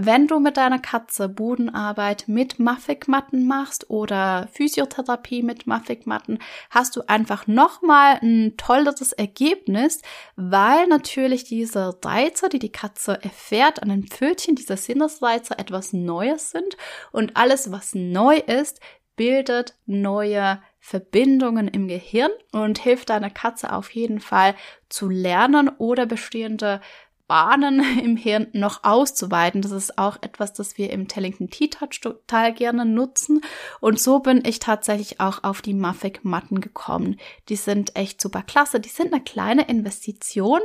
wenn 0.00 0.28
du 0.28 0.38
mit 0.38 0.56
deiner 0.56 0.78
Katze 0.78 1.28
Bodenarbeit 1.28 2.28
mit 2.28 2.60
Muffig-Matten 2.60 3.48
machst 3.48 3.90
oder 3.90 4.48
Physiotherapie 4.52 5.42
mit 5.42 5.66
Muffig-Matten, 5.66 6.38
hast 6.70 6.94
du 6.94 7.02
einfach 7.08 7.48
nochmal 7.48 8.20
ein 8.22 8.54
tolleres 8.56 9.12
Ergebnis, 9.12 10.00
weil 10.36 10.86
natürlich 10.86 11.42
diese 11.42 11.98
Reize, 12.04 12.48
die 12.48 12.60
die 12.60 12.70
Katze 12.70 13.18
erfährt 13.24 13.82
an 13.82 13.88
den 13.88 14.06
Pfötchen, 14.06 14.54
diese 14.54 14.76
Sinnesreize 14.76 15.58
etwas 15.58 15.92
Neues 15.92 16.52
sind. 16.52 16.76
Und 17.10 17.36
alles, 17.36 17.72
was 17.72 17.96
neu 17.96 18.36
ist, 18.36 18.78
bildet 19.16 19.74
neue 19.84 20.62
Verbindungen 20.78 21.66
im 21.66 21.88
Gehirn 21.88 22.30
und 22.52 22.78
hilft 22.78 23.10
deiner 23.10 23.30
Katze 23.30 23.72
auf 23.72 23.90
jeden 23.90 24.20
Fall 24.20 24.54
zu 24.88 25.08
lernen 25.08 25.68
oder 25.76 26.06
bestehende 26.06 26.80
Bahnen 27.28 27.80
im 28.02 28.16
Hirn 28.16 28.48
noch 28.52 28.82
auszuweiten. 28.82 29.62
Das 29.62 29.70
ist 29.70 29.98
auch 29.98 30.16
etwas, 30.22 30.52
das 30.54 30.76
wir 30.76 30.90
im 30.90 31.06
Tellington 31.06 31.50
T-Touch 31.50 32.00
total 32.00 32.52
gerne 32.52 32.84
nutzen. 32.84 33.42
Und 33.80 34.00
so 34.00 34.18
bin 34.18 34.44
ich 34.44 34.58
tatsächlich 34.58 35.20
auch 35.20 35.44
auf 35.44 35.62
die 35.62 35.74
Muffig-Matten 35.74 36.60
gekommen. 36.60 37.20
Die 37.48 37.56
sind 37.56 37.94
echt 37.94 38.20
super 38.20 38.42
klasse. 38.42 38.80
Die 38.80 38.88
sind 38.88 39.12
eine 39.12 39.22
kleine 39.22 39.68
Investition, 39.68 40.60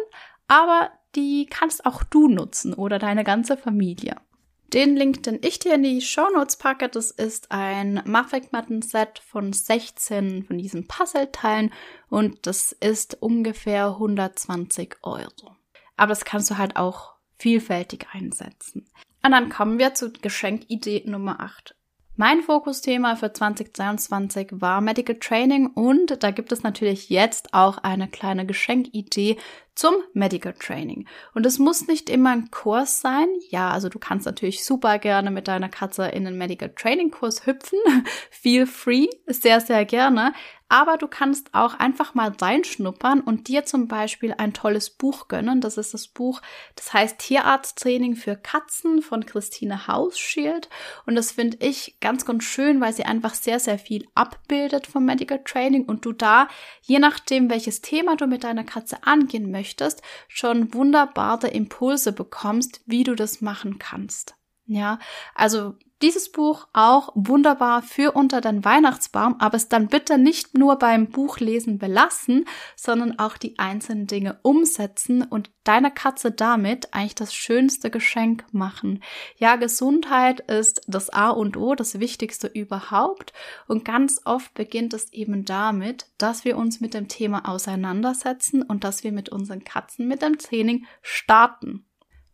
aber 0.47 0.89
die 1.15 1.45
kannst 1.45 1.85
auch 1.85 2.03
du 2.03 2.27
nutzen 2.27 2.73
oder 2.73 2.97
deine 2.97 3.23
ganze 3.23 3.57
Familie. 3.57 4.15
Den 4.73 4.95
Link, 4.95 5.21
den 5.21 5.37
ich 5.43 5.59
dir 5.59 5.75
in 5.75 5.83
die 5.83 6.01
Show 6.01 6.27
Notes 6.33 6.57
packe, 6.57 6.89
das 6.89 7.11
ist 7.11 7.51
ein 7.51 8.01
Muffig-Matten-Set 8.05 9.19
von 9.19 9.53
16 9.53 10.45
von 10.45 10.57
diesen 10.57 10.87
Puzzleteilen 10.87 11.71
und 12.09 12.47
das 12.47 12.71
ist 12.71 13.21
ungefähr 13.21 13.89
120 13.89 14.95
Euro 15.03 15.55
aber 15.97 16.09
das 16.09 16.25
kannst 16.25 16.49
du 16.49 16.57
halt 16.57 16.75
auch 16.75 17.13
vielfältig 17.37 18.07
einsetzen. 18.11 18.85
Und 19.23 19.31
dann 19.31 19.49
kommen 19.49 19.79
wir 19.79 19.93
zu 19.93 20.11
Geschenkidee 20.11 21.03
Nummer 21.05 21.39
8. 21.39 21.75
Mein 22.15 22.43
Fokusthema 22.43 23.15
für 23.15 23.33
2022 23.33 24.49
war 24.51 24.81
Medical 24.81 25.15
Training 25.15 25.67
und 25.67 26.21
da 26.21 26.29
gibt 26.29 26.51
es 26.51 26.61
natürlich 26.61 27.09
jetzt 27.09 27.55
auch 27.55 27.79
eine 27.79 28.07
kleine 28.07 28.45
Geschenkidee 28.45 29.37
zum 29.75 29.95
Medical 30.13 30.53
Training. 30.53 31.07
Und 31.33 31.45
es 31.45 31.59
muss 31.59 31.87
nicht 31.87 32.09
immer 32.09 32.31
ein 32.31 32.51
Kurs 32.51 33.01
sein. 33.01 33.27
Ja, 33.49 33.71
also 33.71 33.89
du 33.89 33.99
kannst 33.99 34.25
natürlich 34.25 34.63
super 34.63 34.99
gerne 34.99 35.31
mit 35.31 35.47
deiner 35.47 35.69
Katze 35.69 36.07
in 36.07 36.25
den 36.25 36.37
Medical 36.37 36.69
Training 36.69 37.11
Kurs 37.11 37.45
hüpfen. 37.45 37.79
Feel 38.29 38.67
free, 38.67 39.07
sehr, 39.27 39.61
sehr 39.61 39.85
gerne. 39.85 40.33
Aber 40.73 40.97
du 40.97 41.07
kannst 41.07 41.53
auch 41.53 41.75
einfach 41.75 42.15
mal 42.15 42.29
reinschnuppern 42.29 43.21
und 43.21 43.47
dir 43.47 43.63
zum 43.63 43.87
Beispiel 43.87 44.33
ein 44.35 44.53
tolles 44.53 44.89
Buch 44.89 45.27
gönnen. 45.27 45.61
Das 45.61 45.77
ist 45.77 45.93
das 45.93 46.07
Buch, 46.07 46.41
das 46.75 46.91
heißt 46.91 47.19
Tierarzttraining 47.19 48.15
für 48.15 48.35
Katzen 48.35 49.03
von 49.03 49.23
Christine 49.23 49.85
Hausschild. 49.87 50.69
Und 51.05 51.13
das 51.13 51.33
finde 51.33 51.57
ich 51.59 51.97
ganz, 51.99 52.25
ganz 52.25 52.45
schön, 52.45 52.81
weil 52.81 52.91
sie 52.91 53.05
einfach 53.05 53.35
sehr, 53.35 53.59
sehr 53.59 53.77
viel 53.77 54.07
abbildet 54.15 54.87
vom 54.87 55.05
Medical 55.05 55.43
Training 55.43 55.85
und 55.85 56.05
du 56.05 56.11
da, 56.11 56.47
je 56.81 56.97
nachdem, 56.97 57.51
welches 57.51 57.81
Thema 57.81 58.15
du 58.15 58.25
mit 58.25 58.43
deiner 58.43 58.63
Katze 58.63 58.97
angehen 59.03 59.51
möchtest, 59.51 59.62
schon 60.27 60.73
wunderbare 60.73 61.47
Impulse 61.47 62.11
bekommst, 62.11 62.81
wie 62.85 63.03
du 63.03 63.15
das 63.15 63.41
machen 63.41 63.79
kannst. 63.79 64.35
Ja, 64.65 64.99
also 65.35 65.75
Dieses 66.03 66.33
Buch 66.33 66.67
auch 66.73 67.13
wunderbar 67.15 67.81
für 67.81 68.11
unter 68.11 68.41
den 68.41 68.65
Weihnachtsbaum, 68.65 69.37
aber 69.39 69.55
es 69.55 69.69
dann 69.69 69.87
bitte 69.87 70.17
nicht 70.17 70.57
nur 70.57 70.75
beim 70.75 71.07
Buchlesen 71.07 71.77
belassen, 71.77 72.43
sondern 72.75 73.19
auch 73.19 73.37
die 73.37 73.57
einzelnen 73.57 74.05
Dinge 74.05 74.37
umsetzen 74.41 75.21
und 75.21 75.49
deiner 75.63 75.91
Katze 75.91 76.31
damit 76.31 76.93
eigentlich 76.93 77.15
das 77.15 77.33
schönste 77.33 77.89
Geschenk 77.89 78.43
machen. 78.51 79.01
Ja, 79.37 79.55
Gesundheit 79.55 80.41
ist 80.41 80.81
das 80.87 81.09
A 81.09 81.29
und 81.29 81.55
O, 81.55 81.73
das 81.73 81.97
Wichtigste 82.01 82.47
überhaupt. 82.47 83.31
Und 83.69 83.85
ganz 83.85 84.19
oft 84.25 84.53
beginnt 84.55 84.93
es 84.93 85.13
eben 85.13 85.45
damit, 85.45 86.07
dass 86.17 86.43
wir 86.43 86.57
uns 86.57 86.81
mit 86.81 86.93
dem 86.93 87.07
Thema 87.07 87.47
auseinandersetzen 87.47 88.61
und 88.61 88.83
dass 88.83 89.05
wir 89.05 89.13
mit 89.13 89.29
unseren 89.29 89.63
Katzen 89.63 90.05
mit 90.09 90.21
dem 90.21 90.37
Training 90.37 90.85
starten. 91.01 91.85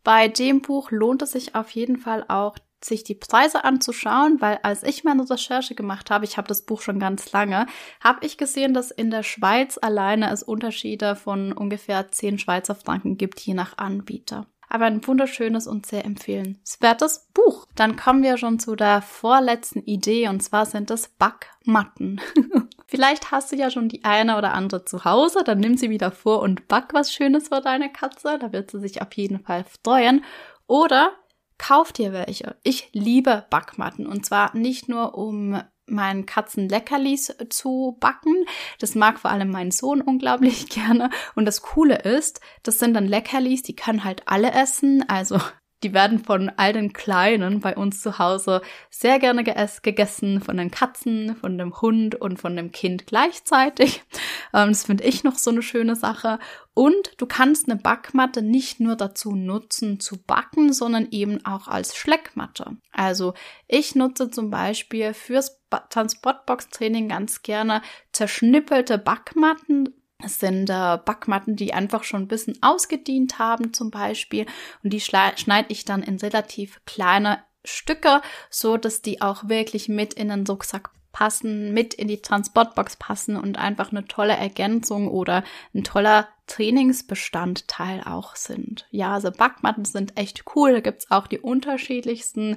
Bei 0.02 0.26
dem 0.26 0.60
Buch 0.60 0.90
lohnt 0.90 1.22
es 1.22 1.30
sich 1.32 1.54
auf 1.54 1.70
jeden 1.70 1.98
Fall 1.98 2.24
auch, 2.26 2.56
sich 2.84 3.04
die 3.04 3.14
Preise 3.14 3.64
anzuschauen, 3.64 4.40
weil 4.40 4.58
als 4.62 4.82
ich 4.82 5.04
meine 5.04 5.28
Recherche 5.28 5.74
gemacht 5.74 6.10
habe, 6.10 6.24
ich 6.24 6.36
habe 6.36 6.48
das 6.48 6.62
Buch 6.62 6.80
schon 6.80 6.98
ganz 6.98 7.32
lange, 7.32 7.66
habe 8.02 8.24
ich 8.24 8.38
gesehen, 8.38 8.74
dass 8.74 8.90
in 8.90 9.10
der 9.10 9.22
Schweiz 9.22 9.78
alleine 9.80 10.30
es 10.30 10.42
Unterschiede 10.42 11.16
von 11.16 11.52
ungefähr 11.52 12.10
10 12.10 12.38
Schweizer 12.38 12.74
Franken 12.74 13.18
gibt, 13.18 13.40
je 13.40 13.54
nach 13.54 13.78
Anbieter. 13.78 14.46
Aber 14.72 14.84
ein 14.84 15.04
wunderschönes 15.04 15.66
und 15.66 15.84
sehr 15.84 16.04
empfehlenswertes 16.04 17.28
Buch. 17.34 17.66
Dann 17.74 17.96
kommen 17.96 18.22
wir 18.22 18.38
schon 18.38 18.60
zu 18.60 18.76
der 18.76 19.02
vorletzten 19.02 19.80
Idee 19.80 20.28
und 20.28 20.40
zwar 20.40 20.64
sind 20.64 20.92
es 20.92 21.08
Backmatten. 21.08 22.20
Vielleicht 22.86 23.32
hast 23.32 23.50
du 23.50 23.56
ja 23.56 23.70
schon 23.70 23.88
die 23.88 24.04
eine 24.04 24.38
oder 24.38 24.54
andere 24.54 24.84
zu 24.84 25.04
Hause, 25.04 25.42
dann 25.44 25.58
nimm 25.58 25.76
sie 25.76 25.90
wieder 25.90 26.12
vor 26.12 26.40
und 26.40 26.68
back 26.68 26.92
was 26.92 27.12
Schönes 27.12 27.48
für 27.48 27.60
deine 27.60 27.90
Katze, 27.90 28.38
da 28.38 28.52
wird 28.52 28.70
sie 28.70 28.80
sich 28.80 29.02
auf 29.02 29.12
jeden 29.14 29.40
Fall 29.40 29.64
freuen. 29.82 30.24
Oder 30.68 31.12
kauf 31.60 31.92
dir 31.92 32.14
welche. 32.14 32.56
Ich 32.62 32.88
liebe 32.92 33.44
Backmatten 33.50 34.06
und 34.06 34.24
zwar 34.24 34.56
nicht 34.56 34.88
nur 34.88 35.14
um 35.14 35.60
meinen 35.84 36.24
Katzen 36.24 36.68
Leckerlis 36.70 37.36
zu 37.50 37.98
backen. 38.00 38.46
Das 38.78 38.94
mag 38.94 39.18
vor 39.18 39.30
allem 39.30 39.50
mein 39.50 39.70
Sohn 39.70 40.00
unglaublich 40.00 40.68
gerne. 40.70 41.10
Und 41.34 41.44
das 41.44 41.60
Coole 41.60 41.96
ist, 41.96 42.40
das 42.62 42.78
sind 42.78 42.94
dann 42.94 43.06
Leckerlis, 43.06 43.62
die 43.62 43.76
können 43.76 44.04
halt 44.04 44.22
alle 44.26 44.52
essen. 44.52 45.06
Also 45.08 45.38
die 45.82 45.94
werden 45.94 46.18
von 46.18 46.50
all 46.56 46.72
den 46.72 46.92
Kleinen 46.92 47.60
bei 47.60 47.76
uns 47.76 48.02
zu 48.02 48.18
Hause 48.18 48.60
sehr 48.90 49.18
gerne 49.18 49.44
gegessen, 49.44 50.40
von 50.40 50.56
den 50.56 50.70
Katzen, 50.70 51.36
von 51.36 51.56
dem 51.58 51.80
Hund 51.80 52.14
und 52.14 52.38
von 52.38 52.56
dem 52.56 52.72
Kind 52.72 53.06
gleichzeitig. 53.06 54.02
Ähm, 54.52 54.70
das 54.70 54.86
finde 54.86 55.04
ich 55.04 55.22
noch 55.22 55.36
so 55.36 55.50
eine 55.50 55.62
schöne 55.62 55.94
Sache. 55.94 56.40
Und 56.74 57.12
du 57.18 57.26
kannst 57.26 57.70
eine 57.70 57.80
Backmatte 57.80 58.42
nicht 58.42 58.80
nur 58.80 58.96
dazu 58.96 59.36
nutzen 59.36 60.00
zu 60.00 60.20
backen, 60.20 60.72
sondern 60.72 61.06
eben 61.12 61.44
auch 61.44 61.68
als 61.68 61.96
Schleckmatte. 61.96 62.76
Also 62.90 63.34
ich 63.68 63.94
nutze 63.94 64.28
zum 64.28 64.50
Beispiel 64.50 65.14
fürs 65.14 65.60
Transportbox-Training 65.90 67.08
ganz 67.08 67.42
gerne 67.42 67.82
zerschnippelte 68.12 68.98
Backmatten, 68.98 69.99
es 70.24 70.38
sind 70.38 70.70
äh, 70.70 70.98
Backmatten, 71.04 71.56
die 71.56 71.74
einfach 71.74 72.04
schon 72.04 72.22
ein 72.22 72.28
bisschen 72.28 72.58
ausgedient 72.62 73.38
haben 73.38 73.72
zum 73.72 73.90
Beispiel 73.90 74.46
und 74.82 74.92
die 74.92 75.00
schneide 75.00 75.66
ich 75.68 75.84
dann 75.84 76.02
in 76.02 76.16
relativ 76.16 76.80
kleine 76.86 77.38
Stücke, 77.64 78.22
so 78.48 78.76
dass 78.76 79.02
die 79.02 79.20
auch 79.20 79.48
wirklich 79.48 79.88
mit 79.88 80.14
in 80.14 80.28
den 80.28 80.46
Rucksack 80.46 80.90
passen, 81.12 81.72
mit 81.72 81.94
in 81.94 82.08
die 82.08 82.22
Transportbox 82.22 82.96
passen 82.96 83.36
und 83.36 83.58
einfach 83.58 83.90
eine 83.90 84.04
tolle 84.06 84.36
Ergänzung 84.36 85.08
oder 85.08 85.44
ein 85.74 85.84
toller 85.84 86.28
Trainingsbestandteil 86.46 88.02
auch 88.04 88.36
sind. 88.36 88.86
Ja, 88.90 89.14
also 89.14 89.30
Backmatten 89.30 89.84
sind 89.84 90.16
echt 90.16 90.44
cool. 90.54 90.72
Da 90.72 90.80
gibt's 90.80 91.10
auch 91.10 91.26
die 91.26 91.38
unterschiedlichsten 91.38 92.56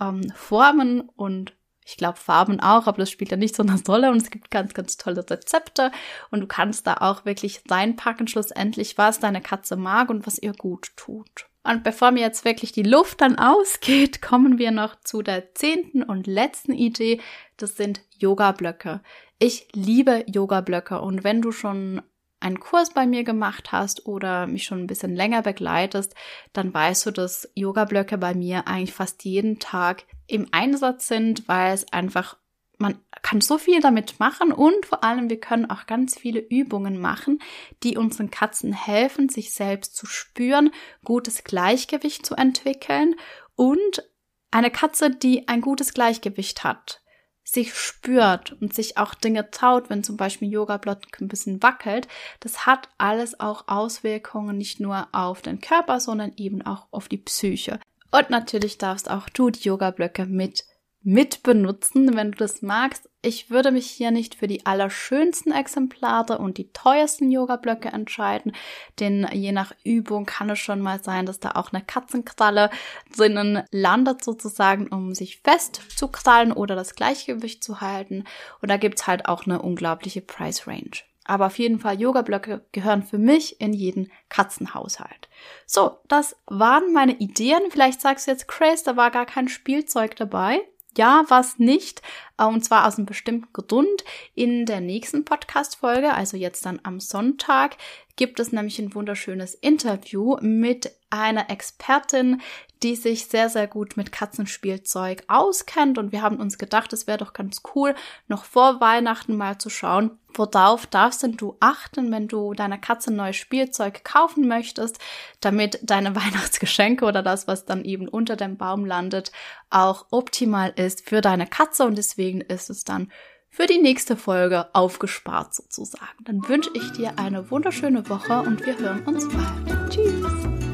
ähm, 0.00 0.30
Formen 0.34 1.00
und 1.00 1.54
ich 1.84 1.96
glaube 1.96 2.18
Farben 2.18 2.60
auch, 2.60 2.86
aber 2.86 2.98
das 2.98 3.10
spielt 3.10 3.30
ja 3.30 3.36
nicht 3.36 3.56
so 3.56 3.62
eine 3.62 3.80
Rolle 3.86 4.10
und 4.10 4.22
es 4.22 4.30
gibt 4.30 4.50
ganz, 4.50 4.74
ganz 4.74 4.96
tolle 4.96 5.28
Rezepte 5.28 5.90
und 6.30 6.40
du 6.40 6.46
kannst 6.46 6.86
da 6.86 6.94
auch 6.94 7.24
wirklich 7.24 7.62
reinpacken 7.68 8.28
schlussendlich, 8.28 8.98
was 8.98 9.20
deine 9.20 9.40
Katze 9.40 9.76
mag 9.76 10.08
und 10.08 10.26
was 10.26 10.38
ihr 10.38 10.52
gut 10.52 10.92
tut. 10.96 11.46
Und 11.64 11.84
bevor 11.84 12.10
mir 12.10 12.20
jetzt 12.20 12.44
wirklich 12.44 12.72
die 12.72 12.82
Luft 12.82 13.20
dann 13.20 13.38
ausgeht, 13.38 14.22
kommen 14.22 14.58
wir 14.58 14.70
noch 14.70 14.96
zu 15.00 15.22
der 15.22 15.54
zehnten 15.54 16.02
und 16.02 16.26
letzten 16.26 16.72
Idee. 16.72 17.20
Das 17.56 17.76
sind 17.76 18.00
Yoga-Blöcke. 18.18 19.00
Ich 19.38 19.68
liebe 19.72 20.24
Yoga-Blöcke 20.28 21.00
und 21.00 21.24
wenn 21.24 21.42
du 21.42 21.52
schon 21.52 22.02
einen 22.42 22.60
Kurs 22.60 22.92
bei 22.92 23.06
mir 23.06 23.24
gemacht 23.24 23.72
hast 23.72 24.06
oder 24.06 24.46
mich 24.46 24.64
schon 24.64 24.80
ein 24.80 24.86
bisschen 24.86 25.14
länger 25.14 25.42
begleitest, 25.42 26.14
dann 26.52 26.72
weißt 26.72 27.06
du, 27.06 27.10
dass 27.10 27.50
Yoga-Blöcke 27.54 28.18
bei 28.18 28.34
mir 28.34 28.66
eigentlich 28.66 28.92
fast 28.92 29.24
jeden 29.24 29.58
Tag 29.58 30.04
im 30.26 30.48
Einsatz 30.52 31.08
sind, 31.08 31.48
weil 31.48 31.74
es 31.74 31.92
einfach 31.92 32.36
man 32.78 32.98
kann 33.22 33.40
so 33.40 33.58
viel 33.58 33.80
damit 33.80 34.18
machen 34.18 34.52
und 34.52 34.84
vor 34.84 35.04
allem 35.04 35.30
wir 35.30 35.38
können 35.38 35.70
auch 35.70 35.86
ganz 35.86 36.18
viele 36.18 36.40
Übungen 36.40 37.00
machen, 37.00 37.40
die 37.84 37.96
unseren 37.96 38.30
Katzen 38.30 38.72
helfen, 38.72 39.28
sich 39.28 39.52
selbst 39.52 39.96
zu 39.96 40.04
spüren, 40.06 40.72
gutes 41.04 41.44
Gleichgewicht 41.44 42.26
zu 42.26 42.34
entwickeln 42.34 43.14
und 43.54 44.02
eine 44.50 44.70
Katze, 44.70 45.10
die 45.10 45.48
ein 45.48 45.60
gutes 45.60 45.94
Gleichgewicht 45.94 46.64
hat, 46.64 47.01
sich 47.44 47.74
spürt 47.74 48.52
und 48.60 48.74
sich 48.74 48.98
auch 48.98 49.14
Dinge 49.14 49.50
traut, 49.50 49.90
wenn 49.90 50.04
zum 50.04 50.16
Beispiel 50.16 50.50
Yoga-Block 50.50 51.20
ein 51.20 51.28
bisschen 51.28 51.62
wackelt, 51.62 52.08
das 52.40 52.66
hat 52.66 52.88
alles 52.98 53.40
auch 53.40 53.68
Auswirkungen 53.68 54.56
nicht 54.56 54.80
nur 54.80 55.08
auf 55.12 55.42
den 55.42 55.60
Körper, 55.60 56.00
sondern 56.00 56.32
eben 56.36 56.62
auch 56.62 56.86
auf 56.90 57.08
die 57.08 57.18
Psyche. 57.18 57.80
Und 58.10 58.30
natürlich 58.30 58.78
darfst 58.78 59.10
auch 59.10 59.28
du 59.28 59.50
die 59.50 59.68
Yoga-Blöcke 59.68 60.26
mit 60.26 60.64
mit 61.04 61.42
benutzen, 61.42 62.16
wenn 62.16 62.32
du 62.32 62.38
das 62.38 62.62
magst. 62.62 63.08
Ich 63.22 63.50
würde 63.50 63.70
mich 63.70 63.86
hier 63.86 64.10
nicht 64.10 64.34
für 64.34 64.46
die 64.46 64.66
allerschönsten 64.66 65.52
Exemplare 65.52 66.38
und 66.38 66.58
die 66.58 66.72
teuersten 66.72 67.30
Yoga-Blöcke 67.30 67.88
entscheiden, 67.88 68.52
denn 68.98 69.28
je 69.32 69.52
nach 69.52 69.72
Übung 69.84 70.26
kann 70.26 70.50
es 70.50 70.58
schon 70.58 70.80
mal 70.80 71.02
sein, 71.02 71.26
dass 71.26 71.40
da 71.40 71.52
auch 71.52 71.72
eine 71.72 71.82
Katzenkralle 71.82 72.70
drinnen 73.16 73.62
landet 73.70 74.24
sozusagen, 74.24 74.88
um 74.88 75.14
sich 75.14 75.40
fest 75.42 75.80
zu 75.96 76.08
krallen 76.08 76.52
oder 76.52 76.74
das 76.74 76.94
Gleichgewicht 76.94 77.62
zu 77.62 77.80
halten. 77.80 78.24
Und 78.60 78.70
da 78.70 78.76
gibt's 78.76 79.06
halt 79.06 79.26
auch 79.26 79.46
eine 79.46 79.62
unglaubliche 79.62 80.20
Price 80.20 80.66
Range. 80.66 81.02
Aber 81.24 81.46
auf 81.46 81.58
jeden 81.58 81.78
Fall, 81.78 82.00
Yoga-Blöcke 82.00 82.66
gehören 82.72 83.04
für 83.04 83.18
mich 83.18 83.60
in 83.60 83.72
jeden 83.72 84.10
Katzenhaushalt. 84.28 85.28
So, 85.66 85.98
das 86.08 86.36
waren 86.46 86.92
meine 86.92 87.12
Ideen. 87.12 87.62
Vielleicht 87.70 88.00
sagst 88.00 88.26
du 88.26 88.32
jetzt, 88.32 88.48
Chris, 88.48 88.82
da 88.82 88.96
war 88.96 89.10
gar 89.12 89.26
kein 89.26 89.48
Spielzeug 89.48 90.16
dabei. 90.16 90.60
Ja, 90.96 91.24
was 91.28 91.58
nicht. 91.58 92.02
Äh, 92.38 92.44
und 92.44 92.64
zwar 92.64 92.86
aus 92.86 92.96
einem 92.96 93.06
bestimmten 93.06 93.52
Grund. 93.52 94.04
In 94.34 94.66
der 94.66 94.80
nächsten 94.80 95.24
Podcast-Folge, 95.24 96.14
also 96.14 96.36
jetzt 96.36 96.66
dann 96.66 96.80
am 96.82 97.00
Sonntag, 97.00 97.76
gibt 98.16 98.40
es 98.40 98.52
nämlich 98.52 98.78
ein 98.78 98.94
wunderschönes 98.94 99.54
Interview 99.54 100.36
mit 100.40 100.92
einer 101.10 101.50
Expertin, 101.50 102.40
die 102.82 102.96
sich 102.96 103.26
sehr, 103.26 103.48
sehr 103.48 103.66
gut 103.66 103.96
mit 103.96 104.12
Katzenspielzeug 104.12 105.24
auskennt. 105.28 105.98
Und 105.98 106.10
wir 106.10 106.22
haben 106.22 106.38
uns 106.38 106.58
gedacht, 106.58 106.92
es 106.92 107.06
wäre 107.06 107.18
doch 107.18 107.32
ganz 107.32 107.62
cool, 107.74 107.94
noch 108.28 108.44
vor 108.44 108.80
Weihnachten 108.80 109.36
mal 109.36 109.58
zu 109.58 109.70
schauen, 109.70 110.18
worauf 110.34 110.86
darfst 110.86 111.22
denn 111.22 111.36
du 111.36 111.56
achten, 111.60 112.10
wenn 112.10 112.28
du 112.28 112.54
deiner 112.54 112.78
Katze 112.78 113.12
neues 113.12 113.36
Spielzeug 113.36 114.04
kaufen 114.04 114.48
möchtest, 114.48 114.98
damit 115.40 115.78
deine 115.82 116.16
Weihnachtsgeschenke 116.16 117.04
oder 117.04 117.22
das, 117.22 117.46
was 117.46 117.66
dann 117.66 117.84
eben 117.84 118.08
unter 118.08 118.36
dem 118.36 118.56
Baum 118.56 118.84
landet, 118.84 119.32
auch 119.70 120.06
optimal 120.10 120.72
ist 120.76 121.08
für 121.08 121.20
deine 121.20 121.46
Katze. 121.46 121.84
Und 121.84 121.96
deswegen 121.96 122.40
ist 122.40 122.70
es 122.70 122.84
dann 122.84 123.12
für 123.52 123.66
die 123.66 123.78
nächste 123.78 124.16
Folge 124.16 124.74
aufgespart 124.74 125.54
sozusagen. 125.54 126.24
Dann 126.24 126.48
wünsche 126.48 126.70
ich 126.72 126.90
dir 126.92 127.18
eine 127.18 127.50
wunderschöne 127.50 128.08
Woche 128.08 128.40
und 128.40 128.64
wir 128.64 128.78
hören 128.78 129.04
uns 129.04 129.28
bald. 129.28 129.90
Tschüss! 129.90 130.71